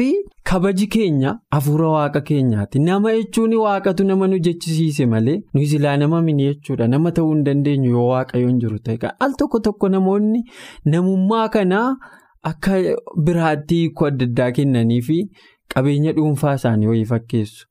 kabaji 0.50 0.86
keenya 0.94 1.34
hafuura 1.54 1.88
waaqa 1.88 2.20
keenyaati. 2.28 2.78
Nama 2.78 3.12
jechuun 3.16 3.54
waaqatu 3.62 4.04
nama 4.04 4.26
nu 4.28 4.38
jechisiise 4.38 5.06
malee 5.06 5.36
nu 5.54 5.64
silaa 5.66 5.96
nama 5.96 6.22
mini 6.22 6.46
jechuudha. 6.48 6.88
Nama 6.88 7.12
ta'uu 7.12 7.32
hin 7.34 7.44
dandeenyu 7.44 7.90
yoo 7.90 8.08
waaqayyoon 8.08 8.58
jiru 8.60 8.78
ta'e. 8.78 9.10
Al 9.20 9.32
tokko 9.38 9.60
tokko 9.60 9.88
namoonni 9.88 10.42
namummaa 10.84 11.48
kanaa 11.48 11.96
akka 12.52 12.78
biraatti 13.24 13.74
hiikoo 13.80 14.06
adda 14.10 14.24
addaa 14.30 14.50
kennanii 14.58 15.00
fi 15.08 15.18
qabeenya 15.74 16.12
dhuunfaa 16.18 16.54
isaanii 16.60 16.86
wayii 16.92 17.04
fakkeessu. 17.14 17.66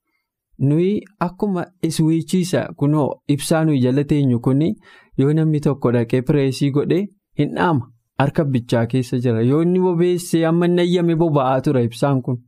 Nuyi 0.58 1.00
akkuma 1.20 1.66
iswiichiisa 1.82 2.68
kunoo 2.76 3.08
ibsaa 3.28 3.64
nuyi 3.64 3.80
jala 3.80 4.04
teenyu 4.04 4.40
kuni 4.40 4.74
yoo 5.18 5.32
namni 5.32 5.60
tokko 5.60 5.92
dhaqee 5.92 6.22
pireesii 6.22 6.70
godhee. 6.70 7.06
Hin 7.40 7.54
dhaama 7.56 7.90
harka 8.22 8.44
bichaa 8.54 8.86
keessa 8.92 9.18
jira 9.26 9.42
yoo 9.50 9.62
inni 9.66 9.80
bobeessee 9.88 10.44
amma 10.52 10.68
nayyame 10.76 11.14
boba'aa 11.24 11.60
ture 11.66 11.82
ibsaan 11.88 12.22
kun 12.28 12.38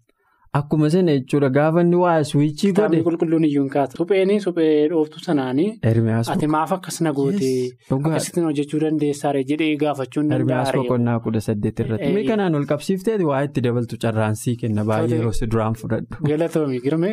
akkuma 0.59 0.89
sana 0.95 1.13
jechuudha 1.19 1.49
gaafa 1.57 1.81
inni 1.85 1.97
waa 2.01 2.17
iswiichii 2.25 2.73
godhe. 2.73 2.73
Kitaabni 2.75 2.99
qulqulluun 3.07 3.45
iyyuu 3.49 3.63
hin 3.65 3.71
kaatu. 3.75 3.97
Supheen 4.01 4.33
suphee 4.47 4.89
dhooftu 4.91 5.23
sanaanii. 5.27 5.69
ati 6.35 6.47
maaf 6.55 6.73
akkas 6.77 7.01
na 7.07 7.13
gootee 7.19 7.71
akkasitti 7.97 8.45
hojjechuu 8.49 8.81
dandeessaare 8.85 9.45
jedhee 9.53 9.71
gaafachuun 9.85 10.29
danda'a. 10.29 10.41
Ermiyaas 10.43 10.73
boqonnaa 10.77 11.19
kudha 11.27 11.41
saddeet 11.49 11.81
irratti. 11.87 12.13
Mee 12.19 12.27
kanaan 12.29 12.55
ol 12.61 12.67
qabsiifteeti 12.75 13.25
waa 13.33 13.43
itti 13.49 13.65
dabaltu 13.69 13.97
carraansii 14.07 14.57
kenna 14.65 14.85
baay'ee 14.93 15.17
yeroo 15.23 15.33
duraan 15.57 15.79
fudhadhu. 15.85 16.21
Galatoomi 16.33 16.81
girme 16.89 17.13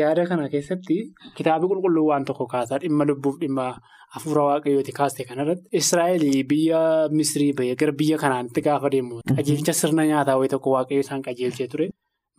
yaada 0.00 0.26
kana 0.30 0.48
keessatti 0.54 0.96
kitaabni 1.36 1.68
qulqulluu 1.72 2.06
waan 2.10 2.24
tokko 2.30 2.46
kaasaa 2.54 2.78
dhimma 2.84 3.04
lubbuuf 3.12 3.38
dhimma. 3.44 3.68
Hafuura 4.14 4.42
waaqayyooti 4.48 4.92
kaaste 4.98 5.24
kanarratti 5.28 5.68
Israa'eel 5.80 6.22
biyya 6.50 6.78
Misrii 7.18 7.52
bahee 7.58 7.74
gara 7.80 7.92
biyya 8.02 8.16
kanaatti 8.22 8.62
gaafa 8.66 8.88
deemu 8.94 9.18
qajeelcha 9.38 9.72
sirna 9.80 10.06
nyaataa 10.10 10.36
wayii 10.42 10.52
tokko 10.54 10.70
waaqayyo 10.76 11.00
isaan 11.04 11.22
qajeelchee 11.26 11.66
ture. 11.72 11.88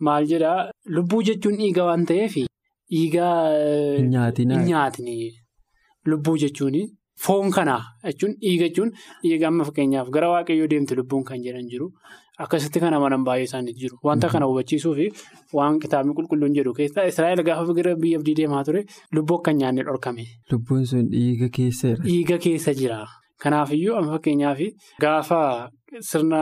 Maal 0.06 0.26
jedhaa 0.32 0.56
lubbuu 0.96 1.20
jechuun 1.28 1.54
dhiiga 1.60 1.84
waan 1.90 2.06
ta'eef 2.10 2.34
dhiiga 2.40 3.28
hin 3.98 4.64
nyaatini. 4.70 5.16
Lubbuu 6.10 6.36
jechuun 6.42 6.76
foon 7.26 7.50
kanaa 7.56 7.80
jechuun 8.08 8.34
dhiiga 8.42 8.66
jechuun 8.68 8.90
dhiiga 9.22 9.46
amma 9.52 9.64
fakkeenyaaf 9.68 10.10
gara 10.16 10.28
waaqayyoo 10.34 10.68
deemte 10.74 10.94
lubbuun 11.00 11.24
kan 11.30 11.42
jedhan 11.46 11.68
jiru. 11.72 11.88
Akkasitti 12.44 12.80
kan 12.80 12.94
amanan 12.98 13.24
baay'ee 13.28 13.44
isaaniitu 13.48 13.80
jiru. 13.84 13.96
Wanta 14.08 14.28
kana 14.32 14.46
hubachiisuu 14.50 14.94
fi 14.98 15.06
waan 15.58 15.78
kitaabni 15.84 16.14
qulqulluun 16.18 16.54
jedhu 16.58 16.72
keessaa 16.78 17.04
Israa'eel 17.12 17.42
gaafa 17.48 17.74
gara 17.78 17.94
biyya 18.04 18.18
abdii 18.20 18.34
deemaa 18.40 18.64
ture 18.68 18.84
lubbuu 19.18 19.38
akka 19.40 19.52
nyaanne 19.60 19.82
dhorkame. 19.88 20.24
Lubbuun 20.52 20.86
sun 20.92 21.08
dhiiga 21.14 21.48
keessa 21.58 21.88
jira. 21.94 22.04
Dhiiga 22.08 22.38
keessa 22.46 22.74
jira. 22.80 23.00
Kanaafiyyuu 23.42 23.96
amma 23.98 24.12
fakkeenyaaf 24.16 24.58
gaafa 25.04 25.40
sirna 26.10 26.40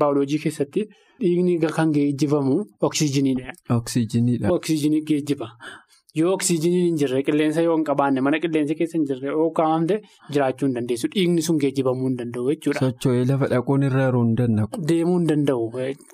baayoloojii 0.00 0.38
keessatti 0.44 0.82
dhiigni 1.20 1.58
kan 1.76 1.92
geejjibamu. 1.96 2.56
Oksiijiniidha. 2.88 3.52
Oksiijinii 4.56 5.02
geejjiba. 5.10 5.48
Yoo 6.18 6.32
oksiijiniin 6.36 6.84
hin 6.86 6.98
jirre 7.00 7.20
qilleensa 7.26 7.62
yoo 7.66 7.72
hin 7.76 7.84
qabaanne 7.86 8.22
mana 8.24 8.38
qilleensa 8.42 8.74
keessa 8.80 8.94
hin 8.98 9.06
jirre 9.08 9.32
yoo 9.32 9.46
kaa'amte 9.58 9.96
jiraachuu 10.34 10.68
hin 10.68 10.74
dandeessu. 10.76 11.08
Dhiigni 11.14 11.42
sun 11.46 11.56
geejjibamuu 11.64 12.06
hin 12.08 12.18
danda'u 12.20 12.44
jechuudha. 12.52 12.82
Socho'ee 12.84 13.24
lafa 13.30 13.48
dhaquun 13.52 13.82
irra 13.88 14.04
yeroo 14.04 14.20
hin 14.26 14.36
danda'u. 14.40 14.68
Deemuu 14.90 15.16
hin 15.18 15.26
danda'u. 15.30 15.64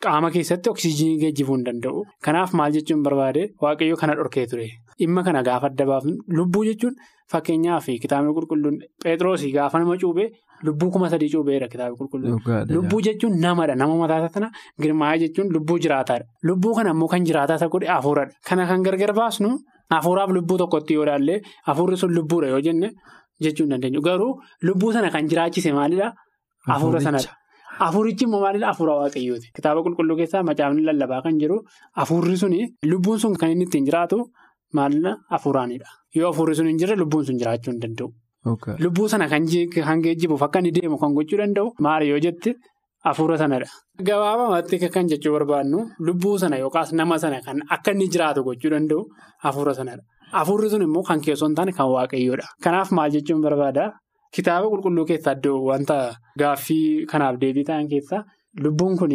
Qaama 0.07 0.31
keessatti 0.37 0.71
oksiijinii 0.73 1.19
geejjibuu 1.25 1.57
hin 1.59 1.67
danda'u. 1.67 2.05
Kanaaf 2.29 2.55
maal 2.61 2.73
jechuun 2.79 3.03
barbaade? 3.09 3.43
Waaqayyo 3.65 3.97
kana 4.03 4.15
dhorkee 4.21 4.47
ture. 4.53 4.69
Dhimma 5.03 5.25
kana 5.27 5.43
gaafa 5.51 5.69
adda 5.73 5.87
baafnu. 5.91 6.15
Lubbuu 6.39 6.63
jechuun 6.71 6.97
fakkeenyaaf 7.35 7.87
kitaabni 8.05 8.33
qulqulluun 8.39 8.79
Pheexroosii 9.05 9.51
gaafa 9.57 9.79
nama 9.85 9.97
cuubee 10.05 10.31
lubbuu 10.69 10.89
kuma 10.95 11.11
sadii 11.13 11.29
cuubeera 11.35 11.69
kitaabni 11.75 11.99
qulqulluun. 12.01 12.41
Lubbuu 12.77 13.03
jechuun 13.09 13.37
namadha 13.45 13.77
nama 13.83 13.97
mataa 14.05 14.29
sana 14.39 14.49
girmaa'ee 14.87 15.21
jechuun 15.27 15.53
lubbuu 15.59 15.77
jiraataadha 15.87 16.25
lubbuu 16.53 16.73
kana 16.81 16.91
immoo 16.97 17.09
kan 17.13 17.25
jiraataa 17.33 17.61
isa 17.63 17.69
godhe 17.77 17.87
hafuuradha 17.93 18.33
kana 18.51 18.67
kan 18.73 18.83
gargar 18.89 19.13
baasnu. 19.21 19.53
Hafuuraaf 19.95 20.31
lubbuu 20.37 20.59
tokkotti 20.63 20.95
yoo 20.99 21.05
ilaalle 21.07 21.41
hafuurri 21.69 21.97
sun 22.03 22.13
lubbuudha 22.19 22.49
yoo 22.55 22.61
jenne 22.67 22.91
jechuu 23.45 23.65
hin 23.67 23.71
dandeenyu 23.75 24.01
garuu 24.09 24.33
lubbuu 24.69 24.93
sana 24.97 25.11
kan 25.17 25.29
jiraachise 25.33 25.73
maalidhaa? 25.79 26.13
Hafuura 26.73 27.01
sanadha. 27.07 27.35
Hafuurichi 27.81 28.25
immoo 28.29 28.41
maalidhaa? 28.45 28.69
Hafuura 28.73 28.95
waaqayyooti. 29.03 29.51
Kitaaba 29.57 29.83
qulqulluu 29.87 30.17
keessaa 30.21 30.43
macaafni 30.49 30.83
lallabaa 30.89 31.21
kan 31.27 31.39
jiru 31.43 31.57
hafuurri 32.01 32.37
suni 32.43 32.61
lubbuun 32.93 33.19
sun 33.27 33.37
kan 33.43 33.51
inni 33.55 33.65
ittiin 33.69 33.85
jiraatu 33.91 34.19
maalidhaa? 34.79 35.17
Hafuuraanidha. 35.35 35.87
Yoo 36.15 36.31
hafuurri 36.33 36.55
sun 36.59 36.67
hin 36.73 36.79
jirre 36.83 36.97
lubbuun 37.03 37.25
sun 37.31 37.39
jiraachuu 37.43 37.73
hin 37.73 37.81
danda'u. 37.87 38.11
Lubbuu 38.85 39.09
sana 39.13 39.29
kan 39.29 39.47
geejjibuuf 40.03 40.43
akka 40.47 40.59
inni 40.61 40.71
deemu 40.77 40.99
kan 41.01 41.15
gochuu 41.17 41.39
danda'u 41.43 41.73
maali 41.87 42.09
yoo 42.11 42.19
jette 42.27 42.55
hafuura 43.07 43.37
sanadha. 43.43 43.67
Gabaabamatti 44.09 44.79
kan 44.95 45.07
jechuu 45.13 45.33
barbaadnu 45.37 45.79
lubbuu 46.07 46.39
sana 46.39 46.57
yookaas 46.63 46.93
nama 46.93 47.19
sana 47.19 47.41
kan 47.47 47.59
akka 47.75 47.93
inni 47.95 48.09
jiraatu 48.15 48.45
gochuu 48.45 48.71
danda'u 48.75 49.03
hafuura 49.45 49.75
sanadha. 49.75 50.03
Hafuurri 50.33 50.71
sun 50.71 50.83
immoo 50.87 51.03
kan 51.09 51.21
keessoo 51.27 51.49
hin 51.49 51.55
taane 51.59 51.73
kan 51.79 51.89
waaqayyoodha. 51.95 52.47
Kanaaf 52.65 52.91
maal 52.97 53.11
jechuun 53.17 53.41
barbaada 53.47 53.85
kitaaba 54.37 54.67
qulqulluu 54.73 55.07
keessaa 55.11 55.35
iddoo 55.39 55.57
wanta 55.71 55.97
gaaffii 56.41 57.07
kanaaf 57.13 57.41
deebii 57.43 57.65
ta'an 57.71 57.89
keessaa 57.93 58.23
lubbuun 58.65 58.97
kun 59.01 59.15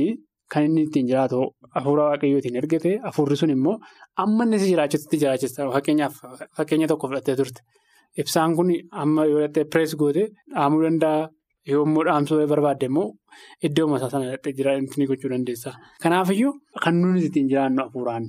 kan 0.54 0.64
inni 0.68 0.82
ittiin 0.86 1.08
jiraatu 1.10 1.40
hafuura 1.76 2.04
waaqayyootiin 2.10 2.56
ergate 2.62 2.92
hafuurri 3.06 3.38
sun 3.42 3.50
immoo 3.56 3.78
amma 4.24 4.44
inni 4.46 4.60
si 4.60 4.68
jiraachutti 4.72 5.18
jiraachisa 5.22 5.70
fakkeenya 6.58 6.88
tokko 6.92 7.08
fudhattee 7.08 7.36
turte. 7.40 7.62
Ibsaan 8.22 8.56
kun 8.58 8.70
amma 8.92 9.26
yoo 9.32 9.40
dhattee 9.44 9.66
pirees 9.72 9.96
goote 10.02 10.24
dhaamuu 10.54 10.84
danda'a. 10.86 11.30
Yommuu 11.74 12.04
dhaamsuu 12.08 12.40
barbaadde 12.54 12.86
immoo 12.92 13.10
iddoo 13.70 13.88
masaa 13.92 14.10
sana 14.16 14.32
dhattee 14.32 14.54
jiraatanii 14.62 15.08
gochuu 15.12 15.30
dandeessa. 15.36 15.74
Kanaafiyyuu 16.04 16.54
kan 16.84 16.96
nuti 17.04 17.26
ittiin 17.30 17.48
jiraannu 17.54 17.84
hafuuraan 17.86 18.28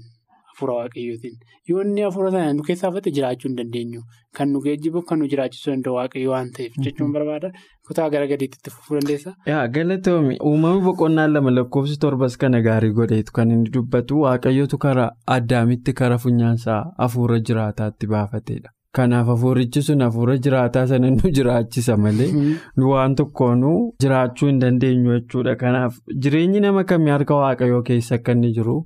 hafuura 0.50 0.74
waaqayyootiin 0.76 1.34
yoo 1.70 1.82
inni 1.84 2.00
hafuura 2.06 2.30
sana 2.34 2.52
nu 2.58 2.62
keessaa 2.68 2.90
fudhate 2.92 3.10
jiraachuu 3.16 3.48
hin 3.50 3.56
dandeenyu 3.58 4.00
kan 4.38 4.48
nu 4.52 4.60
geejjibu 4.66 5.02
kan 5.10 5.18
nu 5.22 5.26
jiraachisuu 5.32 5.72
danda'u 5.72 5.94
waaqayyo 5.98 6.30
waan 6.34 6.48
ta'eef 6.58 6.78
jechuun 6.86 7.12
barbaada 7.16 7.50
kutaa 7.88 8.06
gara 8.14 8.26
gadiitti 8.30 8.58
itti 8.60 8.70
fufuu 8.76 8.96
dandeessa. 8.98 9.34
Yaa 9.52 9.66
galatoomi 9.74 10.38
uumamni 10.52 10.82
boqonnaan 10.86 11.32
lama 11.36 11.50
lakkoofsi 11.58 11.98
torbas 12.06 12.36
kana 12.44 12.60
gaarii 12.68 12.92
godheetu 13.00 13.32
kan 13.40 13.50
inni 13.58 13.70
dubbatu 13.76 14.20
waaqayyootu 14.24 14.78
karaa 14.86 15.10
addaamitti 15.36 15.92
karaa 16.00 16.18
funyaansaa 16.24 16.80
hafuura 17.04 17.38
jiraataatti 17.50 18.06
baafatedha. 18.14 18.70
Kanaaf 18.96 19.26
hafuurichi 19.32 19.82
sun 19.86 20.00
hafuura 20.04 20.36
jiraataa 20.46 20.86
sana 20.92 21.10
nu 21.14 21.30
jiraachisa 21.38 21.96
malee 22.04 22.28
nu 22.76 22.90
waan 22.90 23.14
tokkoon 23.20 23.64
jiraachuu 24.04 24.46
hin 24.48 24.58
dandeenyu 24.62 25.12
jechuudha. 25.18 25.54
Kanaaf 25.62 25.98
jireenyi 26.26 26.60
nama 26.64 26.84
kamii 26.84 27.10
harka 27.14 27.34
waaqayyoo 27.42 27.82
keessa 27.90 28.14
akka 28.20 28.32
inni 28.38 28.52
jiru 28.58 28.76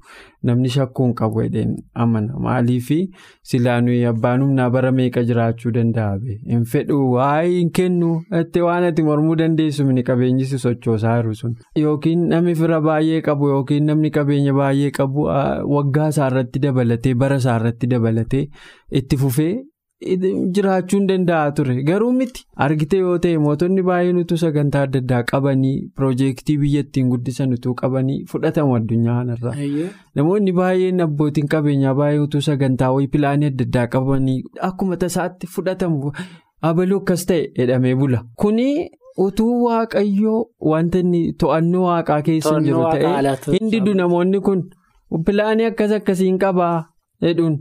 namni 0.51 0.69
shakkuu 0.77 1.05
hin 1.07 1.15
qabu 1.21 1.43
jedheen 1.45 1.77
amana. 1.95 2.35
Maaliif 2.47 2.91
silaa 3.53 3.81
nuyi 3.87 4.05
abbaan 4.13 4.43
humnaa 4.47 4.69
bara 4.77 4.93
meeqa 4.99 5.23
jiraachuu 5.31 5.73
danda'a 5.79 6.19
hin 6.53 6.65
fedhu 6.75 7.01
waa'ee 7.15 7.49
hin 7.57 7.71
kennu 7.81 8.13
itti 8.41 8.61
waan 8.67 8.85
ati 8.91 9.03
mormuu 9.09 9.37
dandeessu 9.45 9.85
mini 9.89 10.03
qabeenyi 10.13 10.45
si 10.53 10.59
sochoosaa 10.67 11.17
jiru 11.23 11.35
sun. 11.43 11.55
Yookiin 11.87 12.29
namni 12.35 12.55
fira 12.63 12.81
baay'ee 12.91 13.21
qabu 13.31 13.49
yookiin 13.55 13.87
namni 13.93 14.11
qabeenya 14.21 14.55
baay'ee 14.63 14.91
qabu 15.01 15.27
waggaa 15.77 16.09
isaarratti 16.15 16.59
dabalatee 16.69 17.15
bara 17.25 17.37
isaarratti 17.45 17.87
dabalatee 17.97 18.47
itti 19.03 19.17
fufee. 19.25 19.53
Jiraachuu 20.01 20.99
hin 20.99 21.07
danda'a 21.09 21.51
ture. 21.57 21.75
Garuu 21.89 22.13
miti. 22.19 22.45
Argite 22.67 22.97
yoo 22.99 23.17
ta'e 23.25 23.39
mootonni 23.47 23.83
baay'een 23.89 24.19
utuu 24.23 24.37
sagantaa 24.43 24.83
adda 24.89 24.99
addaa 25.05 25.23
qabanii 25.31 25.75
piroojeektii 25.97 26.57
biyya 26.63 26.81
ittiin 26.87 27.09
guddisan 27.15 27.53
utuu 27.57 27.75
qabanii 27.81 28.19
fudhatamu 28.33 28.75
addunyaa 28.79 29.17
kanarraa. 29.19 29.55
Namoonni 30.21 30.53
baay'een 30.61 31.01
abbootiin 31.07 31.49
qabeenyaa 31.57 31.95
baay'ee 32.01 32.19
utuu 32.27 32.41
sagantaa 32.49 32.93
wayii 32.95 33.09
pilaanii 33.17 33.47
adda 33.53 33.65
addaa 33.69 33.87
qabanii 33.97 34.39
akkuma 34.71 34.97
tasaatti 35.05 35.47
fudhatamu. 35.57 36.13
Abaluu 36.71 37.01
akkas 37.05 37.27
ta'e 37.33 37.43
jedhamee 37.59 37.95
bula. 38.03 38.25
Kuni 38.37 38.69
utuu 39.27 39.55
waaqayyoo 39.65 40.45
wanta 40.73 40.99
inni 41.05 41.23
to'annoo 41.45 41.85
waaqaa 41.89 42.23
keessa 42.29 42.59
jiru 42.69 42.85
ta'e 42.93 43.57
hin 43.59 43.71
didu 43.73 43.95
namoonni 44.03 44.41
kun. 44.49 44.65
Pilaanii 45.27 45.65
akkas 45.73 45.93
akkasiin 45.99 46.39
qabaa? 46.39 46.77
Jedhuun 47.23 47.57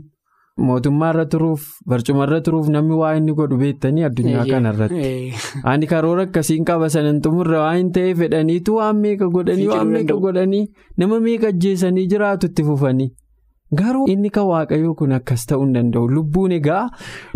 mootummaa 0.68 1.10
irra 1.12 1.24
turuuf 1.32 1.62
barcuma 1.92 2.24
irra 2.26 2.40
turuuf 2.46 2.68
namni 2.74 2.94
waa 3.00 3.12
inni 3.18 3.32
godhu 3.38 3.56
beektanii 3.62 4.04
addunyaa 4.08 4.44
kanarratti 4.50 5.32
ani 5.72 5.86
karoora 5.92 6.26
akkasiin 6.28 6.64
qaba 6.70 6.88
sanan 6.94 7.20
xumurra 7.26 7.60
waa 7.64 7.72
hin 7.76 7.90
ta'e 7.96 8.14
fedhaniitu 8.20 8.76
waan 8.80 9.00
meeqa 9.06 9.28
godhanii 9.36 9.68
waan 9.72 9.88
meeqa 9.94 10.16
godhanii 10.26 10.62
nama 11.02 11.20
meeqa 11.26 11.48
ajjeesanii 11.54 12.06
jiraatu 12.12 12.46
itti 12.52 12.64
fufanii. 12.68 13.10
Garuu 13.78 14.06
inni 14.12 14.30
kan 14.36 14.46
waaqayyoo 14.50 14.94
kun 14.98 15.12
akkas 15.18 15.46
ta'uu 15.50 15.64
hin 15.64 15.74
danda'u. 15.76 16.08
Lubbuun 16.14 16.52
egaa 16.56 16.84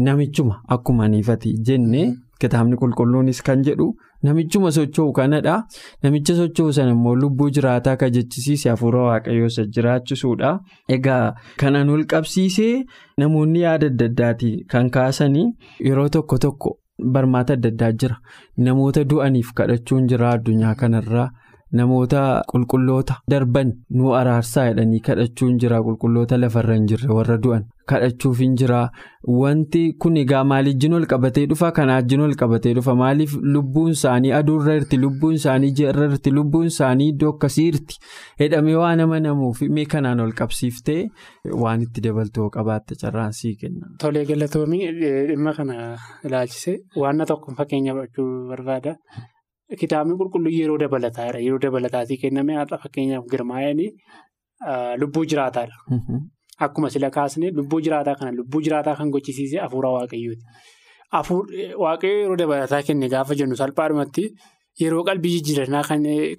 namichuma 0.07 0.57
akkuma 0.77 1.05
aniifati 1.05 1.53
jenne 1.69 2.01
kitaabni 2.41 2.77
qulqulluunis 2.81 3.43
kan 3.49 3.63
jedhu 3.69 3.87
namichuma 4.27 4.71
socho'u 4.77 5.13
kanadha 5.19 5.55
namicha 6.03 6.35
socho'u 6.41 6.73
sana 6.77 6.91
immoo 6.97 7.15
lubbuu 7.23 7.49
jiraataa 7.59 7.97
kan 8.03 8.11
jechisiise 8.17 8.69
hafuura 8.71 9.03
waaqayyoo 9.09 9.47
isa 9.53 9.65
jiraachisuudha. 9.77 10.51
Egaa 10.97 11.35
kanan 11.61 11.91
ol 11.95 12.05
qabsiisee 12.13 12.85
namoonni 13.19 13.61
yaada 13.67 13.87
adda 13.93 14.07
addaati 14.11 14.51
kan 14.75 14.91
kaasanii 14.97 15.47
yeroo 15.89 16.09
tokko 16.19 16.39
tokko 16.47 16.77
barmaata 17.13 17.53
adda 17.59 17.69
addaa 17.75 17.93
jira. 18.03 18.17
Namoota 18.57 19.05
du'aniif 19.11 19.53
kadhachuun 19.61 20.07
jira 20.13 20.31
addunyaa 20.39 20.75
kanarraa. 20.83 21.29
Namoota 21.79 22.21
qulqulloota 22.51 23.15
darban 23.31 23.71
nu 23.91 24.13
araarsaa 24.19 24.67
jedhanii 24.69 25.01
kadhachuun 25.07 25.57
jira 25.63 25.81
qulqulloota 25.87 26.37
lafarra 26.43 26.75
hin 26.77 26.85
jirre 26.91 27.09
warra 27.17 27.37
du'an 27.47 27.65
kadhachuuf 27.93 28.39
hin 28.43 28.55
jira 28.61 28.79
wanti 29.41 29.81
kun 30.05 30.17
egaa 30.23 30.43
maalijjiin 30.53 30.95
ol 30.99 31.07
qabatee 31.13 31.45
dhufa 31.51 31.71
kanaajjiin 31.79 32.23
ol 32.27 32.35
qabatee 32.43 32.73
dhufa 32.79 32.95
maaliif 33.01 33.35
lubbuun 33.57 33.91
isaanii 33.97 34.33
aduurra 34.39 34.77
irti 34.81 34.99
lubbuun 35.05 35.35
isaanii 35.41 35.71
ji'arra 35.81 36.09
irti 36.13 36.33
lubbuun 36.39 36.67
isaanii 36.73 37.09
iddoo 37.15 37.33
akkasii 37.35 37.67
irti 37.73 37.99
jedhamee 38.45 38.77
waan 38.83 39.05
amanamuuf 39.07 39.63
mee 39.79 39.85
kanaan 39.97 40.21
ol 40.27 40.33
qabsiiftee 40.41 40.99
waan 41.65 41.83
itti 41.89 42.05
dabaltoo 42.09 42.49
qabaatte 42.57 42.99
carraan 43.05 43.33
sii 43.41 43.55
kenna. 43.63 43.93
Tolee 44.07 44.25
galatoomii 44.33 44.83
dhimma 45.31 45.53
kana 45.61 45.79
ilaalchise 46.25 46.77
waan 47.05 47.25
tokko 47.33 47.55
fakkeenya 47.63 47.95
fudhachuu 47.97 48.29
barbaada. 48.51 48.97
Kitaabni 49.81 50.15
qulqulluu 50.21 50.51
yeroo 50.59 50.79
dabalataadha. 50.81 51.39
Yeroo 51.47 51.59
dabalataatii 51.63 52.19
kenname 52.23 52.55
har'a 52.61 52.79
fakkeenyaaf 52.83 53.25
girmaa'anii 53.33 53.91
lubbuu 55.01 55.25
jiraataadha. 55.33 55.77
Akkuma 56.61 56.91
sila 56.91 57.11
kaasne 57.11 57.51
lubbuu 57.59 57.81
jiraataa 57.87 58.15
kana 58.19 58.33
lubbuu 58.39 58.61
jiraataa 58.67 58.97
kan 58.97 59.11
gochisiise 59.11 59.59
hafuura 59.65 59.91
waaqayyooti. 59.97 60.45
Waaqayyo 61.85 62.19
yeroo 62.21 62.37
dabalataa 62.37 62.83
kenne 62.87 63.09
gaafa 63.15 63.35
jennu 63.39 63.57
salphaadhumatti 63.61 64.25
yeroo 64.83 65.03
qalbii 65.09 65.33
jijjiirannaa 65.37 65.83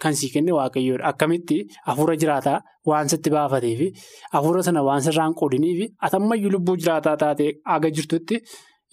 kan 0.03 0.13
sii 0.19 0.29
kenne 0.35 0.51
waaqayyoodha. 0.57 1.05
Akkamitti 1.11 1.57
hafuura 1.87 2.15
jiraataa 2.21 2.59
waan 2.91 3.09
sitti 3.09 3.29
baafatee 3.35 3.75
fi 3.81 3.87
hafuura 4.33 4.63
sana 4.67 4.83
waan 4.87 5.01
sirraan 5.07 5.33
qoodinii 5.41 5.75
fi 5.79 5.85
atammayyuu 6.09 6.51
lubbuu 6.55 6.75
jiraataa 6.83 7.17
taatee 7.23 7.51
aga 7.75 7.89
jirtutti. 7.97 8.39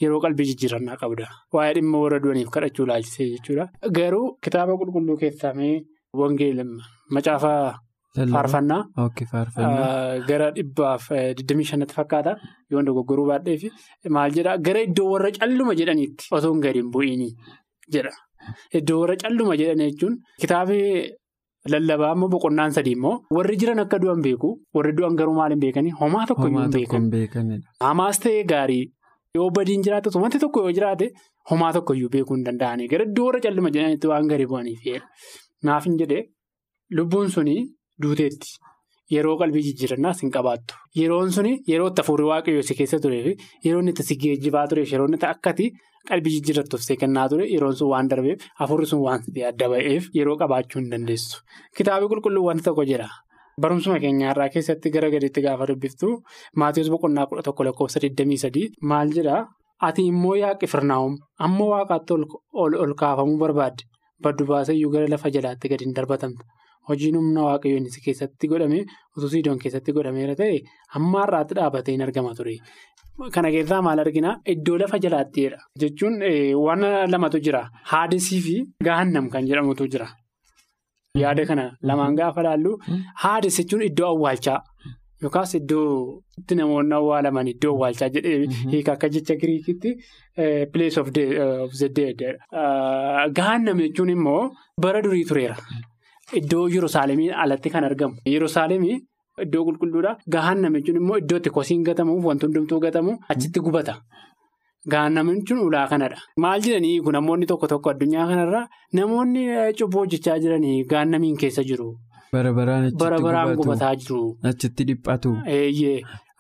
Yeroo 0.03 0.21
qalbii 0.25 0.47
jijjiirannaa 0.51 0.97
qabda. 1.01 1.27
Waa'ee 1.55 1.75
dhimma 1.77 1.99
warra 2.03 2.19
du'aniif 2.23 2.49
kadhachuu 2.55 2.85
ilaalchisee 2.87 3.27
jechuudha. 3.35 3.67
Garuu 3.99 4.37
kitaaba 4.45 4.75
qulqulluu 4.81 5.17
keessaa 5.21 5.53
wangeela 6.21 6.65
macaafa 7.15 7.53
faarfannaa 8.17 8.81
gara 10.31 10.49
dhibbaaf 10.59 11.09
25tti 11.13 11.95
fakkaata 11.99 12.33
yoo 12.75 12.83
dogoggoruu 12.89 13.27
baadheefi 13.31 13.71
maal 14.17 14.31
jedhaa 14.39 14.57
gara 14.69 14.81
iddoo 14.89 15.09
warra 15.15 15.31
calluma 15.41 15.75
jedhaniitti 15.81 16.29
otoo 16.39 16.53
hin 16.55 16.61
gadi 16.67 16.79
hin 16.83 16.91
bu'iinii 16.97 17.33
jedha. 17.97 18.13
Iddoo 18.81 19.01
warra 19.03 19.17
calluma 19.25 19.57
jedhanii 19.63 19.91
jechuun 19.93 20.15
kitaabni 20.45 20.81
lallabaa 21.75 22.13
immoo 22.17 22.29
boqonnaan 22.37 22.73
sadii 22.79 22.95
immoo 22.99 23.15
warri 23.39 23.57
jiran 23.65 23.79
akka 23.85 23.99
du'an 24.05 24.23
beeku 24.29 24.51
warri 24.79 24.93
du'an 25.01 25.17
garuu 25.21 25.35
maal 25.41 25.51
hin 25.57 25.61
beekanii 25.67 25.93
homaa 26.01 26.27
tokko 26.31 26.47
hin 26.49 26.71
beekan. 26.77 27.11
Hamaas 27.89 28.19
ta'ee 28.25 28.45
gaarii. 28.55 28.85
Yoo 29.37 29.51
badiin 29.57 29.83
jiraatu 29.85 30.11
wanti 30.23 30.39
tokko 30.41 30.61
yoo 30.65 30.73
jiraate 30.79 31.07
homaa 31.51 31.73
tokkoyyuu 31.77 32.11
beekuu 32.15 32.35
hin 32.37 32.45
danda'anii 32.49 32.89
gara 32.95 33.05
iddoo 33.11 33.27
warra 33.29 33.41
calluma 33.47 33.71
jedhanitti 33.77 34.07
waan 34.11 34.27
gadi 34.33 34.47
bu'aniifidha. 34.51 35.01
Naaf 35.69 35.85
hin 35.89 35.97
jedhee 36.03 36.23
lubbuun 36.99 37.31
suni 37.37 37.55
duuteetti 38.05 38.51
yeroo 39.15 39.37
qalbii 39.41 39.63
jijjiirannaas 39.69 40.21
hin 40.23 40.31
qabaattu. 40.37 40.75
Yeroon 40.99 41.33
suni 41.37 41.53
yeroo 41.71 41.89
itti 41.93 42.01
hafuurri 42.03 42.25
waaqayyoo 42.33 42.63
si 42.69 42.75
keessa 42.79 42.99
turee 43.07 43.23
fi 43.27 43.33
yeroo 43.67 43.81
inni 43.83 43.93
itti 43.95 44.03
si 44.11 44.17
geejjibaa 44.23 44.67
tureef 44.71 44.93
yeroo 44.93 45.07
inni 45.11 45.19
itti 45.21 45.29
akkati 45.33 45.67
qalbii 46.11 46.33
jijjiirrattuuf 46.37 46.83
si 46.87 46.97
kennaa 47.03 47.27
ture 47.33 47.49
yeroon 47.55 47.77
sun 47.81 47.89
waan 47.93 48.09
darbeef 48.13 48.47
hafuurri 48.61 48.87
sun 48.93 49.03
waan 49.07 49.21
adda 49.51 49.69
ba'eef 49.75 50.09
yeroo 50.19 50.37
qabaachuu 50.45 50.81
hin 50.81 50.89
dandeessu. 50.95 51.43
Kitaabni 51.77 52.09
qulqulluu 52.15 52.45
wanti 52.49 52.65
tokko 52.69 52.85
jira. 52.93 53.09
Barumsuma 53.61 53.99
keenyaarraa 54.03 54.49
keessatti 54.55 54.91
gara 54.95 55.11
gadiitti 55.13 55.43
gaafa 55.45 55.67
dubbiftu 55.71 56.09
Maatiyoos 56.57 56.89
boqonnaa 56.95 57.27
kudha 57.33 57.43
tokko 57.49 57.65
lakkoofsa 57.69 58.01
23 58.05 58.63
maal 58.93 59.11
jedhaa 59.17 59.43
ati 59.89 60.07
immoo 60.13 60.35
yaa 60.41 60.55
Qifirnaahom 60.63 61.19
amma 61.47 61.67
waaqaatti 61.73 62.17
ol 62.63 62.95
kaafamuu 63.03 63.37
barbaadde 63.43 63.85
baddu 64.25 64.47
baasayyuu 64.51 64.91
gara 64.95 65.09
lafa 65.15 65.31
jalaatti 65.37 65.69
gadi 65.73 65.85
hin 65.89 65.95
darbatamta 65.99 66.45
hojiin 66.89 67.17
humna 67.21 67.43
waaqayyoon 67.49 67.89
si 67.97 68.01
keessatti 68.07 68.49
godhame 68.53 68.79
utuu 69.17 69.29
siidoon 69.35 69.59
keessatti 69.65 69.93
godhameera 69.99 70.35
ta'e 70.41 70.57
hamma 70.95 71.21
har'aatti 71.25 71.55
dhaabatee 71.59 71.95
hin 71.97 72.03
argama 72.07 72.35
ture. 72.39 72.57
Kana 73.35 73.51
keessaa 73.55 73.83
maal 73.87 73.99
arginaa 74.05 74.35
iddoo 74.55 74.79
lafa 74.83 74.99
jalaattiidha 75.05 75.59
jechuun 75.85 76.15
waan 76.67 76.83
lamatu 77.15 77.39
jira 77.47 77.63
haadesii 77.93 78.41
fi 78.49 78.57
gaahannam 78.89 79.29
kan 79.35 79.47
jedhamutu 79.51 79.87
jira. 79.95 80.09
Yaada 81.23 81.45
kana 81.51 81.65
lamaan 81.89 82.17
gaafa 82.21 82.43
laallu 82.49 82.73
haades 83.25 83.57
jechuun 83.61 83.83
iddoo 83.91 84.09
awwaalchaa 84.15 84.59
yookaas 85.25 85.51
iddoo 85.59 85.89
itti 86.41 86.55
namoonni 86.61 86.95
awwaalaman 86.99 87.49
iddoo 87.53 87.73
awwaalchaa 87.77 88.09
jedhee 88.15 88.39
hiika 88.73 88.93
akka 88.97 89.09
jecha 89.17 89.35
giriikitti 89.43 89.91
place 90.73 90.97
of 91.03 91.13
the 91.19 91.89
dead. 91.99 92.21
Gaahannam 93.39 93.79
jechuun 93.87 94.11
immoo 94.17 94.41
bara 94.87 95.03
durii 95.07 95.25
tureera. 95.31 95.57
Iddoo 96.41 96.69
Yerusaalemiin 96.75 97.35
alatti 97.45 97.71
kan 97.71 97.85
argamu. 97.85 98.15
Yerusaalemii 98.35 98.99
iddoo 99.45 99.65
qulqulluudha. 99.69 100.13
Gaahannam 100.35 100.75
jechuun 100.79 100.97
immoo 101.03 101.17
iddoo 101.23 101.39
itti 101.43 101.51
kosiin 101.57 101.83
gatamuuf 101.89 102.25
wanti 102.29 102.47
hundumtuu 102.47 102.81
gatamu 102.85 103.17
achitti 103.35 103.61
gubata. 103.67 103.95
Gaahannam 104.93 105.29
jechuun 105.35 105.61
ulaa 105.67 105.87
kanadha. 105.91 106.19
Maal 106.45 106.61
jedhanii 106.67 107.01
kun 107.05 107.13
namoonni 107.19 107.47
tokko 107.51 107.67
tokko 107.73 107.91
addunyaa 107.95 108.27
kanarraa 108.31 108.65
namoonni 109.01 109.45
cubbuu 109.79 110.01
hojjechaa 110.05 110.39
jiranii 110.47 110.85
gaahannamiin 110.95 111.37
keessa 111.45 111.65
jiru. 111.71 111.89
Bara 112.33 112.53
baraan 112.57 113.57
gubataa 113.57 113.95
jiru. 113.97 114.23
Achitti 114.51 114.85
dhiphatu. 114.91 115.37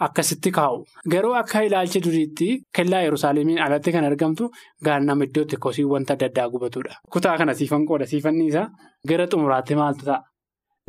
Akkasitti 0.04 0.50
kaa'u. 0.56 0.78
Garuu 1.12 1.34
akka 1.40 1.60
ilaalcha 1.66 2.00
duriitti 2.04 2.46
kellaa 2.76 3.02
Yerusaalemiin 3.06 3.60
alatti 3.66 3.92
kan 3.92 4.04
argamtu 4.04 4.48
gaahannam 4.84 5.22
iddootti 5.26 5.56
kosii 5.66 5.84
wanta 5.92 6.14
adda 6.16 6.26
addaa 6.30 6.48
gubatudha. 6.54 6.94
Kutaa 7.12 7.36
kana 7.38 7.54
siifan 7.54 7.86
qooda 7.86 8.06
siifanni 8.12 8.46
isaa 8.50 8.66
gara 9.08 9.26
xumuraatti 9.26 9.74
maaltu 9.80 10.04
ta'a? 10.08 10.20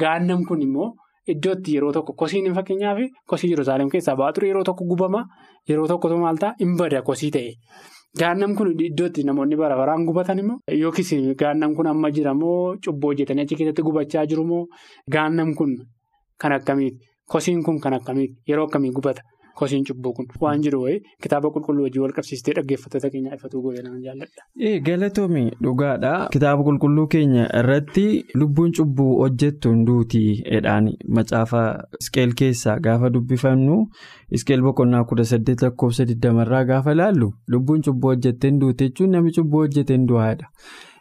Gaahannam 0.02 0.46
kun 0.48 0.62
immoo 0.68 0.90
iddootti 1.34 1.76
yeroo 1.76 1.92
tokko 1.98 2.14
kosiin 2.22 2.54
fakkeenyaaf 2.58 3.00
kosii 3.30 3.52
Yerusaalem 3.54 3.90
keessaa 3.94 4.16
ba'aa 4.16 4.34
ture 4.34 4.48
yeroo 4.52 4.64
tokko 4.70 4.86
gubama 4.94 5.22
yeroo 5.70 5.88
tokkotu 5.94 6.18
maal 6.24 6.38
ta'a 6.46 6.56
hin 6.64 6.74
bada 6.82 7.02
kosii 7.12 7.32
ta'e. 7.38 7.54
Gaahannam 8.20 8.56
kun 8.58 8.74
iddootti 8.90 9.24
namoonni 9.30 9.56
bara 9.62 9.78
baraan 9.78 10.06
gubatan 10.10 10.40
immoo 10.40 10.60
yookiis 10.82 11.14
gaahannam 11.40 11.76
kun 11.76 11.88
amma 11.94 12.12
jira 12.18 12.34
moo 12.42 12.76
cubboo 12.86 13.14
hojjetanii 13.14 13.46
achi 13.48 13.56
keessatti 13.62 13.82
gubachaa 13.88 14.26
jiru 14.34 14.44
moo 14.52 14.66
gaahannam 15.12 15.54
kun 15.62 15.72
kan 16.42 16.52
akkamiiti? 16.60 17.10
Kosiin 17.30 17.64
kun 17.64 17.80
kan 17.80 17.94
akkamiiti? 17.94 18.36
Yeroo 18.48 18.66
akkamii 18.68 18.92
gubata? 18.92 19.22
Kosiin 19.56 19.84
cubbuu 19.86 20.14
kun 20.18 20.26
waan 20.42 20.62
jiru 20.66 20.80
wayii 20.82 21.02
kitaaba 21.22 21.50
qulqulluu 21.54 21.84
wajjin 21.86 22.02
wal 22.02 22.12
qabsiistee 22.14 22.54
dhaggeeffattoota 22.58 23.10
keenya 23.14 23.36
ifatuu 23.36 23.62
gooyyanaan 23.62 24.00
jaalladha. 24.02 24.80
Galatoomii 24.88 25.52
dhugaadha. 25.64 26.14
Kitaaba 26.36 26.64
qulqulluu 26.68 27.06
keenya 27.08 27.44
irratti 27.60 28.06
lubbuun 28.34 28.72
cubbuu 28.80 29.12
hojjettu 29.20 29.70
hunduutii 29.70 30.32
jedhaan 30.52 30.88
macaafa 31.08 31.62
isqeel 32.00 32.34
keessaa 32.40 32.80
gaafa 32.88 33.10
dubbifannu 33.18 33.78
isqeel 34.40 34.62
boqonnaa 34.68 35.04
kudha 35.12 35.24
saddeet 35.34 35.62
lakkoofsa 35.68 36.06
digdamarraa 36.14 36.64
gaafa 36.72 36.96
laallu 37.02 37.30
lubbuun 37.48 37.82
cubbuu 37.90 38.10
hojjettee 38.16 38.50
hunduuti 38.52 38.84
jechuun 38.90 39.12
namni 39.18 39.32
cubbuu 39.38 39.60
hojjetee 39.68 39.98
hundu'aadha. 39.98 40.50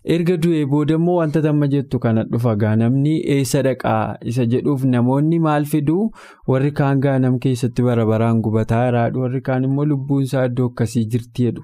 Erga 0.05 0.37
du'ee 0.45 0.65
booda 0.71 0.95
immoo 0.99 1.17
wanta 1.17 1.41
tamma 1.43 1.67
jettu 1.73 1.99
kana 2.05 2.25
dhufa 2.31 2.55
gaanamni 2.63 3.13
eessa 3.35 3.63
dhaqaa 3.67 4.17
isa 4.33 4.47
jedhuuf 4.55 4.85
namoonni 4.95 5.39
maal 5.47 5.65
fiduu 5.73 6.11
warri 6.53 6.71
kaan 6.81 7.01
gaanam 7.05 7.39
keessatti 7.45 7.83
bara 7.89 8.07
baraan 8.13 8.41
gubataa 8.47 8.81
jiraadhu 8.87 9.21
warri 9.25 9.41
kaan 9.49 9.65
immoo 9.69 9.85
lubbuun 9.93 10.23
isaa 10.29 10.45
iddoo 10.51 10.67
akkasii 10.73 11.05
jirti 11.13 11.47
jedhu 11.49 11.63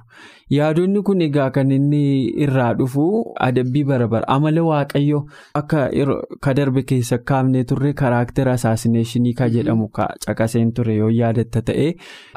yaadonni 0.56 1.02
kun 1.08 1.20
egaa 1.26 1.48
kan 1.56 1.70
inni 1.76 2.02
irraa 2.46 2.68
dhufu 2.80 3.06
adabbii 3.48 3.84
bara 3.92 4.08
bara 4.14 4.28
amala 4.36 4.62
waaqayyo 4.68 5.22
akka 5.62 5.82
ka 6.46 6.54
darbe 6.60 6.82
keessa 6.92 7.18
kaafnee 7.32 7.64
turre 7.72 7.92
karaaktera 8.02 8.52
asaasineeshinii 8.60 9.34
ka 9.40 9.48
jedhamu 9.56 9.88
ka 10.00 10.08
caqaseen 10.26 10.72
ture 10.78 10.94
yoo 11.00 11.10
yaadatta 11.20 11.62
ta'e 11.72 11.88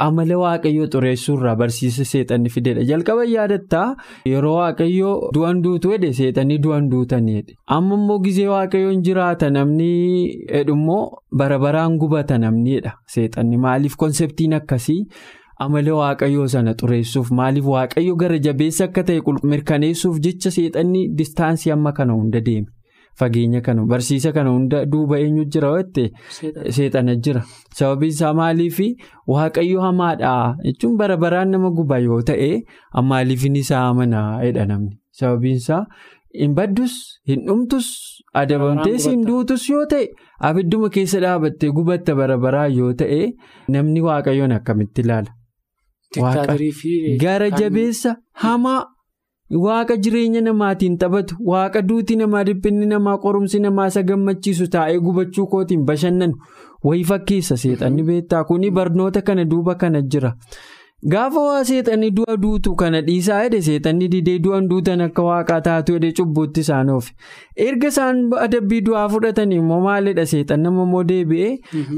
amala 0.08 0.38
waaqayyo 0.46 0.88
xureessuurraa 0.96 1.56
barsiisa 1.64 2.06
seexanni 2.14 2.50
fideedha 2.58 2.84
jalqaba 2.94 3.26
yaadatta 3.36 3.86
yeroo 4.34 4.56
waaqayyo 4.62 5.14
du'an 5.34 5.62
duutu. 5.64 5.80
jiraatu 5.82 6.02
jedhe 6.02 6.14
seexanni 6.18 6.58
du'an 6.64 6.90
duutaniidha. 6.92 7.54
Amma 7.76 7.96
immoo 8.00 8.20
gizee 8.26 8.48
waaqayyoon 8.48 9.02
jiraata 9.08 9.50
namni 9.56 9.88
jedhummoo 10.52 11.02
bara 11.40 11.58
baraan 11.64 11.98
gubata 12.02 12.38
namniidha 12.44 12.92
seexanni 13.16 13.58
maaliif 13.66 13.96
konseptiin 14.04 14.54
akkasii 14.60 15.00
amala 15.64 15.94
waaqayyoo 16.02 16.48
sana 16.54 16.74
xureessuuf 16.82 17.32
maaliif 17.40 17.66
waaqayyo 17.74 18.16
gara 18.22 18.38
jabeessa 18.46 18.86
akka 18.90 19.04
ta'e 19.10 19.22
mirkaneessuuf 19.54 20.20
jecha 20.28 20.52
seexanni 20.58 21.02
distaansii 21.18 21.72
amma 21.76 21.92
kana 21.98 22.14
hunda 22.20 22.42
deeme. 22.48 22.68
Fageenya 23.20 23.60
kana 23.66 23.84
barsiisa 23.92 24.32
kana 24.36 24.50
hunda 24.56 24.86
duuba 24.92 25.18
eenyu 25.24 25.44
jira 25.54 25.72
jettee 25.78 26.12
seexana 26.78 27.16
jira. 27.26 27.42
Sababiin 27.80 28.14
isaa 28.16 28.34
maaliif 28.40 28.80
waaqayyo 29.34 29.82
hamaadha 29.86 30.32
jechuun 30.64 30.96
bara 31.02 31.18
baraan 31.24 31.50
nama 31.56 31.70
guba 31.80 32.00
yoo 32.06 32.22
ta'e 32.30 32.50
maaliifin 33.12 33.56
isaa 33.64 33.84
amanaa 33.90 34.30
jedha 34.46 34.66
namni? 34.72 34.96
Sababiin 35.20 35.56
isaa 35.64 35.82
hin 36.42 36.56
baddus 36.62 36.96
hin 37.28 37.44
dhumtus 37.48 37.88
adabamtees 38.42 39.06
hin 39.12 39.26
duutus 39.28 39.68
yoo 39.70 39.84
ta'e 39.94 40.08
abidduma 40.50 40.90
keessa 40.98 41.20
dhaabattee 41.26 41.72
gubatta 41.80 42.16
bara 42.22 42.38
baraa 42.48 42.68
yoo 42.80 42.94
ta'e 43.04 43.22
namni 43.76 44.02
waaqayyoon 44.08 44.56
akkamitti 44.60 45.02
ilaala. 45.08 45.32
Gara 47.26 47.50
jabeessa 47.60 48.16
hamaa. 48.46 48.82
Waaqa 49.64 49.96
jireenya 50.04 50.42
namaatiin 50.42 50.94
taphatu 50.98 51.36
waaqa 51.46 51.82
duutii 51.88 52.16
namaa 52.20 52.44
dhiphinni 52.50 52.86
namaa 52.92 53.16
qorumsi 53.24 53.60
namaa 53.64 53.88
isa 53.92 54.04
gammachiisu 54.10 54.68
taa'ee 54.76 55.00
gubachuu 55.08 55.48
kootiin 55.54 55.82
bashannanu 55.90 56.38
wayii 56.90 57.04
fakkeessa 57.10 57.58
seexanni 57.64 58.04
beektaa 58.10 58.44
kuni 58.52 58.70
barnoota 58.78 59.22
kana 59.30 59.44
duuba 59.46 59.76
kana 59.82 60.02
jira 60.02 60.32
gaafa 61.04 61.42
waa 61.44 61.64
seexanni 61.66 62.10
du'a 62.18 62.36
duutu 62.42 62.76
kana 62.80 63.00
dhiisaa 63.06 63.38
jedhe 63.44 63.62
seexanni 63.68 64.08
didee 64.14 64.36
du'an 64.46 64.68
duutan 64.72 65.02
akka 65.06 65.24
waaqaa 65.28 65.58
taatu 65.68 65.94
jedhe 65.96 66.12
cubbuutti 66.20 66.62
isaan 66.66 66.90
oofe 66.96 67.12
erga 67.68 67.88
isaan 67.94 68.20
adabbii 68.46 68.82
du'aa 68.90 69.08
fudhatanii 69.14 69.58
immoo 69.64 69.80
maalidha 69.88 70.26
seexan 70.34 70.62
nama 70.68 70.84
immoo 70.88 71.04
deebi'ee 71.12 71.52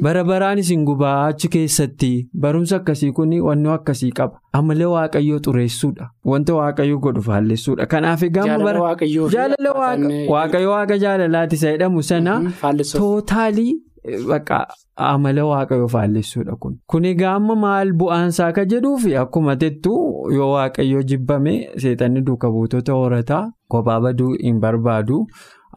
bara 0.07 0.23
baraan 0.31 0.57
isin 0.63 0.85
gubaa 0.89 1.17
achi 1.27 1.47
keessatti 1.57 2.11
barumsa 2.47 2.75
akkasii 2.81 3.11
kun 3.19 3.33
wannoo 3.49 3.73
akkasii 3.77 4.11
qaba. 4.19 4.39
Amala 4.53 4.87
waaqayyoo 4.95 5.39
xureessuudha. 5.45 6.09
Wanta 6.31 6.53
waaqayyoo 6.55 6.99
godhu 7.05 7.21
faalleessuudha. 7.29 7.85
Kanaaf 7.93 8.23
egaa 8.23 8.43
jaalala 8.47 8.81
waaqayyoo 10.33 10.71
waaqa 10.75 10.97
jaalalaati 11.05 11.55
isa 11.61 11.71
jedhamu 11.75 12.03
sana 12.03 12.41
tootaalii 12.97 13.73
amala 14.95 15.45
waaqayyoo 15.51 15.87
faalleessuudha 15.95 16.55
kun. 16.61 16.77
Kun 16.87 17.05
egaa 17.11 17.33
amma 17.39 17.55
maal 17.63 17.93
bu'aansaa 18.01 18.47
akka 18.53 18.65
jedhuufi 18.73 19.15
akkuma 19.23 19.55
jettu 19.63 19.93
yoo 20.37 20.51
waaqayyoo 20.53 21.01
jibbame 21.11 21.53
seexanni 21.83 22.21
duuka 22.29 22.51
buutota 22.51 22.93
horataa 23.01 23.43
kophaa 23.75 23.99
baduu 24.07 24.31
hin 24.43 24.59
barbaadu. 24.65 25.25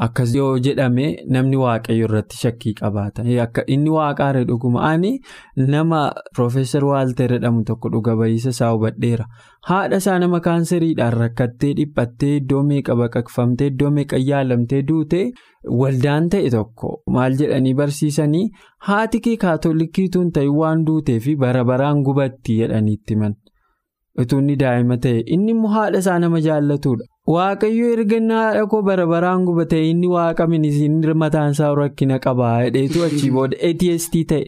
Akkas 0.05 0.33
yoo 0.37 0.59
jedhame 0.65 1.05
namni 1.35 1.57
waaqayyo 1.61 2.05
irratti 2.09 2.37
shakkii 2.39 2.73
qabaata. 2.81 3.23
Inni 3.75 3.91
waaqaare 3.95 4.43
dhuguma 4.51 4.83
ani 4.89 5.13
nama 5.57 6.01
Profeesar 6.39 6.85
Waalter 6.85 7.29
jedhamu 7.35 7.65
tokko 7.71 7.89
dhuga 7.95 8.17
ba'iisa 8.21 8.53
isaa 8.57 8.69
hubadheera. 8.75 9.25
Haadha 9.71 9.97
isaa 10.05 10.19
nama 10.19 10.41
kaanseriidhaan 10.49 11.17
rakkattee 11.23 11.73
dhiphattee 11.81 12.35
iddoo 12.43 12.63
meeqa 12.73 12.97
baqaqfamtee 13.01 13.71
iddoo 13.73 13.91
meeqa 14.01 14.21
yaalamtee 14.27 14.83
duute 14.93 15.23
waldaan 15.81 16.29
ta'e 16.37 16.51
tokko 16.59 16.93
maal 17.17 17.39
jedhanii 17.41 17.75
barsiisanii 17.81 18.45
haati 18.91 19.21
kee 19.29 19.37
kaatolikiituun 19.49 20.31
ta'e 20.39 20.53
waan 20.61 20.85
duutee 20.87 21.19
fi 21.29 21.37
bara 21.47 21.65
baraan 21.73 22.05
gubatti 22.11 22.61
jedhanii 22.63 22.99
itti 23.01 23.15
himan. 23.19 23.35
Utuu 24.21 24.39
inni 24.45 24.57
daa'ima 24.61 24.97
ta'e 25.09 25.25
inni 25.27 25.57
immoo 25.57 25.73
haadha 25.81 25.99
isaa 26.05 26.19
nama 26.19 26.41
jaallatudha. 26.51 27.05
Waaqayyo 27.35 27.87
erga 27.93 28.19
haadha 28.31 28.67
koo 28.73 28.83
bara 28.89 29.05
baraan 29.13 29.45
gubate 29.47 29.79
inni 29.91 30.07
waaqa 30.15 30.47
minisiin 30.51 31.01
mataan 31.23 31.51
isaa 31.57 31.71
rakkina 31.79 32.19
qabaa 32.27 32.53
hedheetu 32.63 33.03
achii 33.07 33.31
booda 33.37 33.57
ATST 33.69 34.15
ta'e 34.33 34.45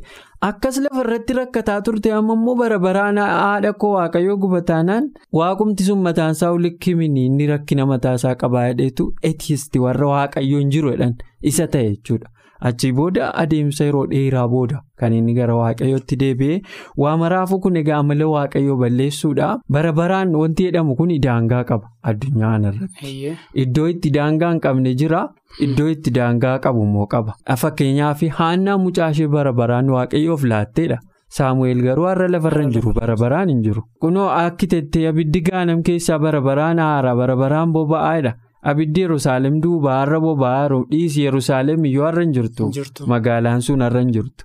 akkas 0.49 0.79
lafa 0.85 1.01
irratti 1.05 1.37
rakkataa 1.41 1.81
turte 1.89 2.13
amma 2.19 2.37
immoo 2.39 2.55
bara 2.63 2.79
baraan 2.87 3.19
haadha 3.25 3.73
koo 3.83 3.91
waaqayyo 3.97 4.37
gubataanaan 4.45 5.11
waaqumti 5.41 5.89
sun 5.91 6.07
mataan 6.07 6.39
isaa 6.39 6.53
ulikki 6.61 6.95
inni 7.27 7.47
rakkina 7.53 7.87
mataa 7.95 8.15
isaa 8.23 8.35
qabaa 8.45 8.67
hedheetu 8.71 9.11
ATST 9.33 9.77
warra 9.87 10.07
waaqayyo 10.15 10.59
hin 10.65 10.71
jiru 10.77 10.95
jedhan 10.95 11.17
isa 11.53 11.67
ta'e 11.67 11.89
jechuudha. 11.91 12.31
Achii 12.61 12.93
booda 12.93 13.31
adeemsa 13.43 13.85
yeroo 13.89 14.07
dheeraa 14.13 14.47
booda 14.55 14.83
kan 15.01 15.13
inni 15.13 15.35
gara 15.35 15.55
waaqayyootti 15.57 16.17
deebi'ee 16.23 16.61
waa 17.03 17.17
maraafuu 17.23 17.59
kun 17.67 17.77
egaa 17.81 17.99
amala 18.05 18.27
waaqayyoo 18.35 18.77
balleessuudha. 18.83 19.51
Bara 19.71 19.93
baraan 19.93 20.35
wanti 20.43 20.65
jedhamu 20.69 20.97
kun 20.97 21.13
daangaa 21.27 21.65
qaba 21.65 21.89
addunyaa 22.03 22.53
kanarratti. 22.55 23.37
Iddoo 23.65 23.87
itti 23.93 24.11
daangaa 24.17 24.51
hin 24.53 24.61
qabne 24.65 24.95
jira. 25.03 25.21
Iddoo 25.67 25.89
itti 25.95 26.11
daangaa 26.19 26.59
qabu 26.65 26.83
immoo 26.89 27.07
qaba. 27.07 27.35
Fakkeenyaaf 27.57 28.23
haannaa 28.41 28.79
mucaashee 28.79 29.29
bara 29.29 29.53
baraan 29.53 29.91
waaqayyoof 29.97 30.45
laatteedha. 30.55 30.99
Saamu'eel 31.37 31.81
garuu 31.85 32.07
har'a 32.09 32.27
lafarra 32.33 32.63
hin 32.63 32.71
jiru 32.75 32.93
bara 32.99 33.15
baraan 33.23 33.49
hin 33.53 33.63
jiru. 33.63 33.83
Kunoo 34.01 34.29
akki 34.35 34.67
tettee 34.75 35.07
abiddi 35.09 35.41
gaanam 35.49 35.83
keessaa 35.89 36.19
bara 36.19 36.41
baraan 36.41 36.79
haara 36.85 37.15
bara 37.17 37.37
baraan 37.37 37.73
boba'aadha. 37.73 38.33
Abiddi 38.63 39.01
Yerusaalem 39.07 39.61
duuba 39.63 39.93
har'a 40.01 40.21
boba'aa 40.23 40.69
dhiisii 40.91 41.25
Yerusaalem 41.29 41.85
iyyuu 41.85 42.05
har'a 42.05 42.23
hin 42.25 42.33
jirtu. 42.33 42.71
Magaalaan 43.07 43.61
sun 43.63 43.81
har'a 43.81 44.01
hin 44.01 44.13
jirtu. 44.13 44.45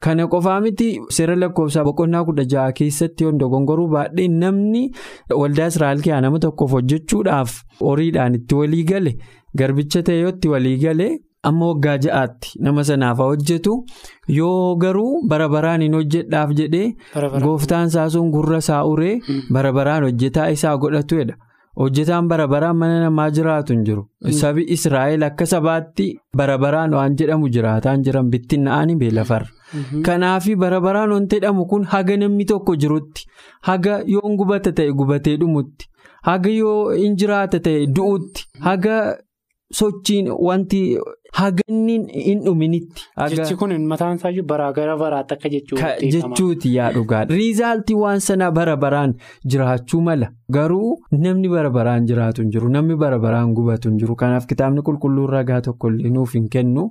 Kana 0.00 0.26
qofaa 0.28 0.60
miti 0.60 0.88
seera 1.16 1.34
lakkoofsaa 1.40 1.84
boqonnaa 1.84 2.24
kudha 2.28 2.44
ja'a 2.52 2.72
keessatti 2.80 3.24
yoon 3.24 3.38
dogongoruu 3.40 3.86
baadhee 3.94 4.28
namni 4.28 4.82
waldaa 5.42 5.66
Israa'el 5.72 6.02
keessaa 6.04 6.20
nama 6.26 6.38
tokkoof 6.44 6.74
hojjechuudhaaf 6.76 7.54
horiidhaan 7.80 8.34
itti 8.40 8.54
walii 8.60 8.84
gale 8.90 9.14
garbicha 9.58 10.02
ta'e 10.08 10.18
yoo 10.20 10.34
itti 10.34 10.48
walii 10.52 10.76
gale 10.84 11.08
amma 11.50 11.70
waggaa 11.72 11.96
ja'aatti 12.04 12.60
nama 12.68 12.84
sanaaf 12.90 13.18
hojjetu 13.24 13.74
yoo 14.40 14.76
garuu 14.84 15.22
bara 15.32 15.48
baraan 15.56 15.80
hin 15.86 15.94
hojjedhaaf 16.00 16.52
jedhee 16.60 16.86
gooftaan 17.48 17.88
isaa 17.94 18.08
sun 18.18 18.30
gurra 18.36 18.58
isaa 18.66 18.84
uree 18.92 19.16
bara 19.52 19.72
baraan 19.72 20.04
hojjetaa 20.10 20.48
isaa 20.58 20.76
godhatudha. 20.76 21.34
Hojjetaan 21.80 22.28
bara 22.28 22.46
baraan 22.48 22.76
mana 22.82 23.00
namaa 23.00 23.30
jiraatu 23.38 23.72
hin 23.74 23.82
jiru. 23.88 24.02
Sabi 24.40 24.62
Israa'el 24.76 25.22
akka 25.28 25.46
sabaatti 25.50 26.06
bara 26.40 26.58
baraan 26.58 26.94
waan 26.98 27.16
jedhamu 27.20 27.48
jiraataan 27.56 28.02
jiran 28.06 28.30
bittinna'anii 28.34 28.96
beelafarra. 29.02 29.50
Kanaaf 30.06 30.46
bara 30.64 30.80
baraan 30.80 31.12
wanti 31.16 31.36
jedhamu 31.36 31.66
kun 31.72 31.84
haga 31.92 32.16
namni 32.22 32.44
tokko 32.52 32.76
jirutti 32.84 33.26
haga 33.68 34.00
yoon 34.14 34.36
gubata 34.40 34.72
ta'e 34.80 34.92
gubatee 35.02 35.36
dhumutti 35.42 35.90
haga 36.30 36.50
yoo 36.60 36.78
hin 37.02 37.16
jiraata 37.22 37.60
ta'e 37.68 37.86
du'utti 37.98 38.46
haga 38.68 38.96
sochiin 39.80 40.30
wanti 40.48 40.80
haga 41.40 41.62
inni 41.68 41.96
hin 42.26 42.40
dhuminitti. 42.46 43.02
Jechi 43.34 43.56
kun 43.62 43.74
mataan 43.92 44.16
isaayyuu 44.20 44.46
baraa 44.52 44.72
gara 44.78 44.96
baraatti 45.02 45.34
akka 45.36 45.48
jechuutti. 45.54 46.10
Jechuuti 46.14 46.74
yaa 46.76 46.90
dhugaadha. 46.96 47.34
Riizaaltii 47.40 47.94
waan 48.02 48.20
sanaa 48.28 48.50
bara 48.58 48.76
baraan 48.84 49.14
jiraachuu 49.54 50.00
mala 50.08 50.30
garuu 50.56 50.90
namni 51.24 51.48
bara 51.54 51.70
baraan 51.76 52.06
jiraatu 52.08 52.42
hin 52.42 52.50
jiru 52.54 52.68
namni 52.76 52.96
bara 53.02 53.18
baraan 53.26 53.52
gubatu 53.58 53.88
hin 53.90 53.98
jiru 54.02 54.14
kanaaf 54.22 54.46
kitaabni 54.52 54.82
qulqulluun 54.88 55.28
ragaa 55.34 55.60
tokkollee 55.68 56.10
nuuf 56.16 56.34
hin 56.38 56.48
kennu 56.56 56.84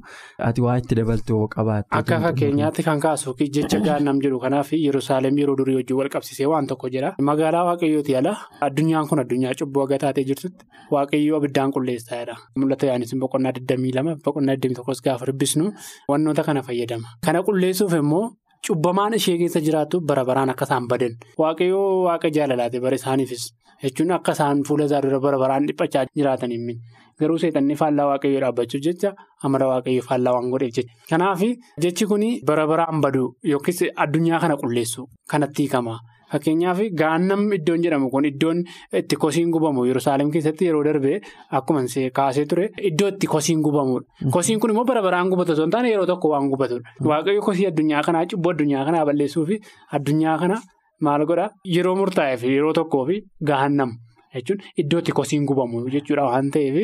ati 0.50 0.62
waa 0.68 0.78
itti 0.82 0.96
dabaltee 1.02 1.40
qabaatte. 1.56 1.88
Akka 2.00 2.20
fakkeenyaatti 2.26 2.84
kan 2.90 3.00
kaasu 3.08 3.36
jecha 3.60 3.80
gaannam 3.88 4.20
jedhu 4.26 4.40
kanaaf 4.46 4.74
Yerusaalem 4.74 5.38
yeroo 5.44 5.56
durii 5.62 5.76
wajjin 5.80 5.98
wal 6.02 6.10
qabsiisee 6.18 6.46
waan 6.54 6.68
tokko 6.68 6.90
jira. 6.98 7.14
Magaalaa 7.32 7.64
waaqayyooti 7.72 8.16
ala 8.22 8.36
addunyaan 8.70 9.08
kun 9.08 9.20
addunyaa 9.24 9.54
cubbuu 9.62 9.84
aga 9.88 9.98
taatee 10.06 10.24
jirtutti 10.32 10.66
waaqayyoo 10.92 11.38
abiddaan 11.40 11.72
qulleessaadha. 11.78 12.36
Mul'ata 12.60 12.86
yaanis 12.92 13.16
boqonnaa 13.24 13.52
22 13.60 14.18
boqonnaa 14.36 14.56
21 14.60 15.02
gaafa 15.06 15.26
dubbisnu 15.32 15.66
wantoota 16.12 16.44
kana 16.44 16.62
fayyadama. 16.68 17.08
Kana 17.26 17.44
qulleessuuf 17.48 17.94
immoo 18.02 18.24
cubbamaan 18.68 19.14
ishee 19.14 19.38
keessa 19.38 19.60
jiraattu 19.68 20.02
bara 20.10 20.24
baraan 20.26 20.50
akka 20.54 20.66
isaan 20.68 20.88
badan 20.92 21.14
waaqayyoo 21.38 22.04
waaqa 22.08 22.30
jaalalaate 22.38 22.80
bara 22.86 22.96
isaaniifis 23.00 23.44
jechuun 23.84 24.12
akka 24.18 24.32
isaan 24.38 24.64
fuula 24.68 24.86
isaa 24.90 25.02
dura 25.06 25.20
bara 25.26 25.38
baraan 25.44 25.68
dhiphachaa 25.70 26.06
jiraatan 26.18 26.52
hin 26.56 26.80
garuu 27.20 27.38
seexanni 27.44 27.76
faallaa 27.82 28.08
waaqayyoo 28.12 28.42
dhaabbachuuf 28.46 28.82
jecha 28.88 29.12
amala 29.44 29.66
waaqayyoo 29.72 30.06
faallaa 30.10 30.34
waan 30.36 30.50
godheef 30.54 30.74
jecha. 30.78 30.94
Kanaaf 31.10 31.42
jechi 31.86 32.06
kun 32.12 32.24
bara 32.50 32.66
baraan 32.72 33.02
badu 33.06 33.24
yookiis 33.54 33.80
addunyaa 34.06 34.40
kana 34.44 34.58
qulleessu 34.64 35.08
kanatti 35.32 35.62
hiikama. 35.64 35.96
Fakkeenyaaf 36.32 36.80
gaannam 37.02 37.42
iddoon 37.58 37.84
jedhamu 37.86 38.10
kun 38.14 38.26
iddoon 38.32 38.64
itti 39.02 39.16
kosiin 39.24 39.52
gubamu 39.56 39.86
Yerusaalem 39.90 40.32
keessatti 40.36 40.66
yeroo 40.70 40.84
darbe 40.88 41.22
akkuma 41.60 41.82
kaasee 42.20 42.46
ture 42.46 42.70
iddoo 42.90 43.10
itti 43.14 43.28
kosiin 43.28 43.62
gubamudha. 43.62 44.06
Kosiin 44.32 44.60
kun 44.60 44.72
immoo 44.72 44.86
bara 44.86 45.02
baraan 45.02 45.30
gubatu 45.30 45.52
osoo 45.54 45.66
hin 45.66 45.72
taane 45.72 45.90
yeroo 45.92 46.06
tokko 46.06 46.30
waan 46.34 46.50
gubatudha. 46.50 46.90
Waaqayyo 47.10 47.42
kosii 47.42 47.68
addunyaa 47.72 48.02
kanaa 48.04 48.26
cubbuu 48.26 48.52
addunyaa 48.56 48.86
kanaa 48.86 49.06
balleessuu 49.06 49.46
fi 49.46 49.60
addunyaa 50.00 50.38
kana 50.40 50.62
maal 51.02 51.26
godhaa 51.30 51.50
yeroo 51.76 51.96
murtaa'ee 52.02 52.38
fi 52.42 52.48
yeroo 52.56 52.74
tokkoo 52.74 53.06
fi 53.08 53.22
gaannam 53.52 53.92
jechuun 54.36 54.60
iddoo 54.84 55.00
itti 55.04 55.12
kosiin 55.20 55.46
gubamu 55.50 55.86
jechuudha 55.96 56.24
waan 56.30 56.50
ta'eef 56.52 56.78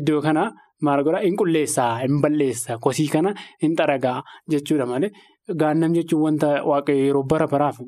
iddoo 0.00 0.20
kana 0.26 0.44
maal 0.86 1.02
godhaa 1.06 1.22
hin 1.26 1.36
qulleessaa 1.40 1.92
hin 2.02 2.20
balleessaa 2.24 2.78
kosii 2.86 3.08
kana 3.14 3.34
hin 3.62 3.74
xaragaa 3.78 4.18
jechuudha 4.54 4.86
malee. 4.92 5.10
Gaannam 5.52 5.92
jechuun 5.94 6.22
wanta 6.24 6.48
waaqayyo 6.64 7.04
yeroo 7.06 7.22
bara 7.30 7.46
baraaf 7.46 7.78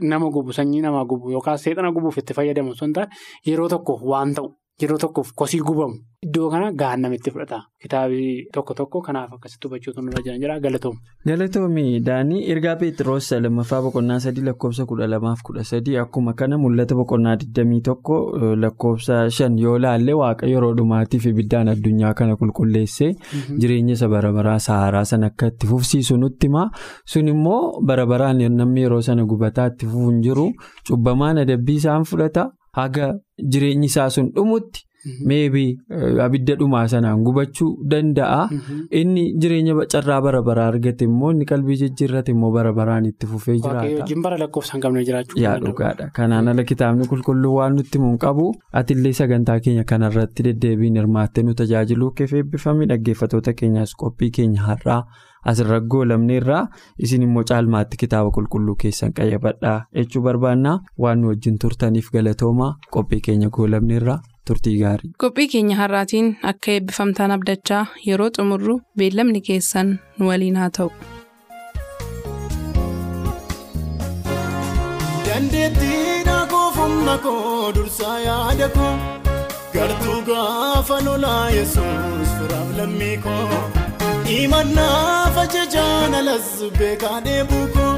nama 0.00 0.30
gubu 0.36 0.52
sanyii 0.58 0.80
namaa 0.80 1.04
gubu 1.04 1.30
yookaas 1.36 1.62
seexana 1.66 1.92
gubuuf 1.92 2.16
itti 2.22 2.34
fayyadamu 2.38 2.70
osoo 2.72 2.86
hin 2.86 2.94
taane 2.98 3.10
yeroo 3.50 3.68
tokko 3.68 3.98
waan 4.12 4.32
ta'u 4.38 4.48
yeroo 4.82 4.98
tokkoof 4.98 5.28
kosii 5.38 5.60
gubamu 5.66 5.94
iddoo 6.26 6.48
kana 6.50 6.72
gaannamitti 6.72 7.30
fudhata. 7.30 7.58
Kitaabii 7.82 8.46
tokko 8.52 8.74
tokko 8.74 9.00
kanaaf 9.06 9.32
akkasitti 9.34 9.68
hubachuutu 9.68 10.02
nurra 10.02 10.22
jiran 10.24 10.40
jira. 10.40 10.58
Galatoom. 10.60 10.96
Galatoomi 11.26 12.00
Daanii 12.00 12.40
ergaa 12.52 12.74
Peetiroos 12.76 13.30
lammaffaa 13.44 13.80
boqonnaa 13.82 14.18
sadii 14.24 14.42
lakkoofsa 14.48 14.86
kudha 14.86 15.06
lamaaf 15.06 15.42
kudha 15.48 15.64
sadii 15.64 15.96
akkuma 16.02 16.32
kana 16.40 16.58
mul'ata 16.58 16.94
boqonnaa 17.00 17.36
digdamii 17.42 17.80
tokko 17.90 18.16
lakkoofsa 18.64 19.20
shan 19.36 19.58
yoo 19.58 19.76
laalle 19.78 20.12
waaqa 20.22 20.46
yeroo 20.54 20.72
dhumaatiif 20.80 21.26
ibiddaan 21.32 21.68
addunyaa 21.74 22.14
kana 22.14 22.36
qulqulleessee 22.40 23.12
jireenya 23.60 23.92
isa 23.98 24.08
barabaraa 24.08 24.58
saaraa 24.66 25.04
sana 25.12 25.26
akka 25.32 25.46
itti 25.52 25.66
fufsiisu 25.70 26.16
nutti 26.24 26.46
hima 26.50 26.66
sun 27.14 27.28
immoo 27.36 27.80
barabaraan 27.92 28.42
namni 28.56 28.80
yeroo 28.88 29.00
sana 29.10 29.24
gubataa 29.24 29.66
itti 29.72 29.86
fufuun 29.86 30.20
jiru 30.28 30.50
cubbamaan 30.88 31.38
adabbii 31.46 31.76
isaan 31.84 32.04
fudhata 32.12 32.50
haga 32.80 33.12
jireenyi 33.52 33.86
isaa 33.92 34.10
sun 34.18 34.32
dhumutti. 34.40 34.82
meebii 35.30 35.76
abidda 36.24 36.54
dhumaa 36.60 36.84
sanaan 36.90 37.24
gubachuu 37.24 37.66
danda'a. 37.90 38.38
Inni 39.00 39.24
jireenya 39.40 39.74
carraa 39.94 40.20
bara 40.26 40.40
baraa 40.46 40.68
argate 40.72 41.04
immoo 41.08 41.30
inni 41.34 41.44
qalbii 41.50 41.76
jijjiirrate 41.80 42.32
immoo 42.34 42.50
bara 42.54 42.72
baraan 42.78 43.04
itti 43.10 43.26
fufee 43.32 43.56
jiraata. 43.66 44.06
Yaa 45.44 45.58
dhugaadha. 45.66 46.08
Kanaan 46.20 46.48
ala 46.54 46.64
kitaabni 46.70 47.04
qulqulluu 47.12 47.52
waan 47.58 47.76
nutti 47.80 47.98
himu 48.00 48.14
qabu 48.24 48.46
atillee 48.82 49.12
sagantaa 49.20 49.58
keenya 49.68 49.84
kanarratti 49.92 50.42
deddeebiin 50.48 50.96
hirmaattee 51.02 51.44
nu 51.50 51.54
tajaajiluu 51.60 52.10
keef 52.22 52.32
eebbifame 52.40 52.86
dhaggeeffatoota 52.94 53.52
keenyaas 53.60 53.92
qophii 54.04 54.30
keenya 54.40 54.62
har'aa 54.70 55.00
asirra 55.52 55.80
goolabneerraa 55.94 56.62
isin 57.06 57.22
immoo 57.28 57.44
caalmaatti 57.50 57.96
kitaaba 58.04 58.30
qulqulluu 58.36 58.76
keessan 58.84 59.12
qayyabadhaa 59.18 59.78
jechuu 59.98 60.22
barbaannaa 60.28 60.76
waan 61.06 61.20
nu 61.24 61.28
wajjin 61.32 61.58
turtaniif 61.64 62.10
galatoomaa 62.18 62.72
qophii 62.96 63.20
keenya 63.28 63.48
goolabneerraa. 63.58 64.20
turtii 64.48 64.72
gaarii. 64.80 65.10
Qophii 65.22 65.46
keenya 65.52 65.76
har'aatiin 65.78 66.26
akka 66.50 66.72
eebbifamtaan 66.72 67.30
abdachaa 67.36 67.84
yeroo 68.08 68.26
xumurru 68.38 68.74
beellamni 69.02 69.40
keessan 69.46 69.94
nu 70.18 70.28
waliin 70.30 70.56
haa 70.62 70.70
ta'u. 70.78 70.90
Gartuu 79.74 80.18
gaafa 80.28 80.96
lolaa 81.06 81.46
yesuus 81.56 82.28
firaaf 82.38 82.68
lammii 82.78 83.16
koo 83.24 83.48
himannaa 84.38 85.40
ajajaan 85.42 86.14
alas 86.20 86.48
beekaa 86.78 87.18
dheebuu 87.26 87.66
koo 87.76 87.94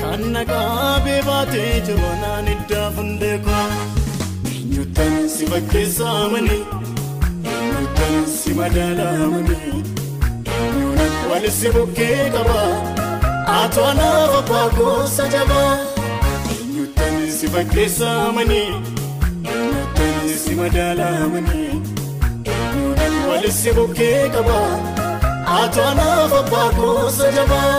kan 0.00 0.22
naqaabee 0.34 1.20
baatee 1.28 1.72
jiru 1.86 2.10
naan 2.22 2.48
iddaa 2.54 2.88
fundee 2.96 3.38
koo. 3.46 3.66
Eenyuutaan 4.52 5.28
si 5.34 5.46
fakkeessaa 5.52 6.22
manii 6.32 6.62
eenyuutaan 7.52 8.18
si 8.36 8.54
madaalaa 8.60 9.28
manii 9.34 9.74
eenyuun 10.56 11.00
walisi 11.30 11.68
bukkee 11.76 12.18
qabaa 12.36 12.70
haatoo 13.50 13.86
anaaf 13.92 14.34
abbaa 14.40 14.66
goosa 14.78 15.28
jabaa 15.36 15.72
eenyuutaan 16.56 17.18
si 17.38 17.46
fakkeessaa 17.56 18.32
manii 18.38 18.66
eenyuutaan 19.54 20.28
si 20.44 20.54
madaalaa 20.60 21.28
manii 21.34 21.72
eenyuun 22.54 23.18
walisi 23.30 23.72
bukkee 23.80 24.20
qabaa 24.36 24.70
haatoo 25.48 25.86
anaaf 25.90 26.32
abbaa 26.40 26.68
goosa 26.78 27.30
jabaa. 27.36 27.74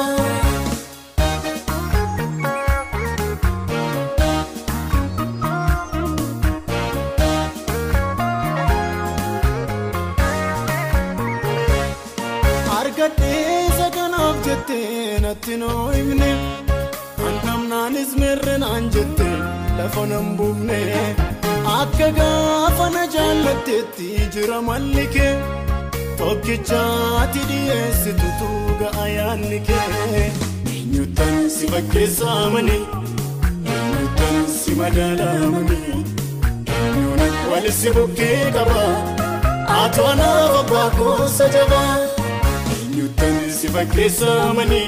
Argadheessa 12.78 13.88
kanaaf 13.96 14.38
jettee 14.48 15.20
natti 15.26 15.56
noo 15.62 15.84
himne 15.96 16.30
Ankamnaanis 17.30 18.12
meerre 18.22 18.56
naan 18.64 18.90
jettee 18.96 19.36
lafa 19.80 20.04
nan 20.12 20.28
buufne 20.40 20.80
Akka 21.78 22.10
gaafa 22.20 22.88
na 22.96 23.04
jaallatteetti 23.16 24.08
jira 24.36 24.60
malli 24.70 25.06
kee 26.18 26.26
Tokkichaatti 26.26 27.40
dhiyeessitutu 27.50 28.48
ga'a 28.80 29.08
yaadni 29.08 29.60
kee. 29.68 30.24
Eenyuutaan 30.74 31.50
si 31.50 31.68
fakkeessaa 31.68 32.50
manii 32.50 32.82
Eenyuutaan 33.74 34.48
si 34.58 34.76
madaalaa 34.76 35.52
manii 35.56 36.06
Eenyuun 36.78 37.22
walisi 37.52 37.92
bukkee 37.98 38.52
qabaa 38.58 38.92
Haatoo 39.68 40.06
anaaf 40.12 40.56
abbaa 40.60 40.90
goosa 40.98 41.48
jabaa. 41.56 41.98
Eenyuutaan 42.76 43.40
si 43.60 43.68
fakkeessaa 43.76 44.54
manii 44.54 44.88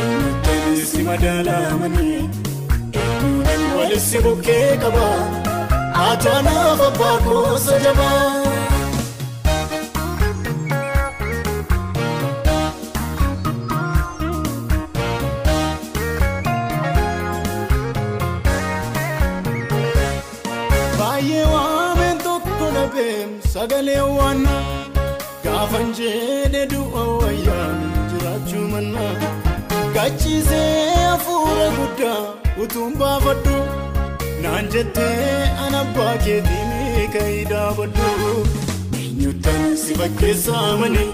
eenyuutaan 0.00 0.76
si 0.92 1.02
madaalaa 1.08 1.76
manii 1.82 2.20
eenyuun 2.94 3.76
walisi 3.78 4.18
bukkee 4.26 4.76
qabaa 4.76 5.18
haatoo 6.00 6.32
anaaf 6.40 6.80
abbaa 6.88 7.16
goosa 7.28 7.78
jabaa. 7.86 8.63
Baay'ee 21.24 21.44
waameen 21.52 22.18
tokko 22.24 22.66
dhabee 22.74 23.20
sagalee 23.52 24.00
waannaa. 24.16 24.64
Gaafan 25.44 25.92
jedhee 25.98 26.64
du'a 26.72 27.04
wayyaan 27.20 27.78
jiraachuu 28.10 28.64
mannaa 28.72 29.30
Gachiisee 29.94 30.96
hafuura 30.96 31.68
guddaa 31.78 32.20
utuun 32.64 32.92
baafadhu 33.02 33.56
Naan 34.42 34.68
jettee 34.74 35.48
ana 35.66 35.80
abbaa 35.86 36.12
keetiin 36.26 37.08
ka'ii 37.16 37.44
dhaabadhu 37.52 38.10
Eenyuutaan 39.00 39.66
si 39.84 39.94
fakkeessaa 40.02 40.68
manii 40.82 41.08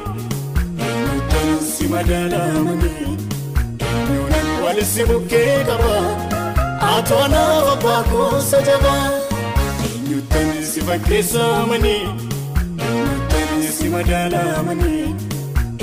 eenyuutaan 0.88 1.54
si 1.70 1.88
madaalaa 1.94 2.64
manii 2.68 3.16
eenyuun 3.92 4.52
walisi 4.66 5.04
bukkee 5.12 5.48
qabaa 5.70 6.04
haatoo 6.84 7.22
anaaf 7.28 7.72
abbaa 7.76 8.02
goosa 8.12 8.62
jabaa 8.70 9.02
si 10.80 10.86
fakkeessaa 10.86 11.66
manii. 11.66 12.06
si 13.78 13.88
madaalaa 13.94 14.62
manii 14.68 15.14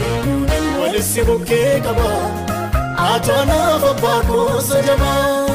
eenyuun 0.05 0.49
walisi 0.81 1.23
bukkee 1.27 1.79
qabaa 1.88 2.21
haatoo 3.01 3.36
anaaf 3.41 3.83
abbaa 3.91 4.21
goosa 4.29 4.81
jabaa. 4.88 5.46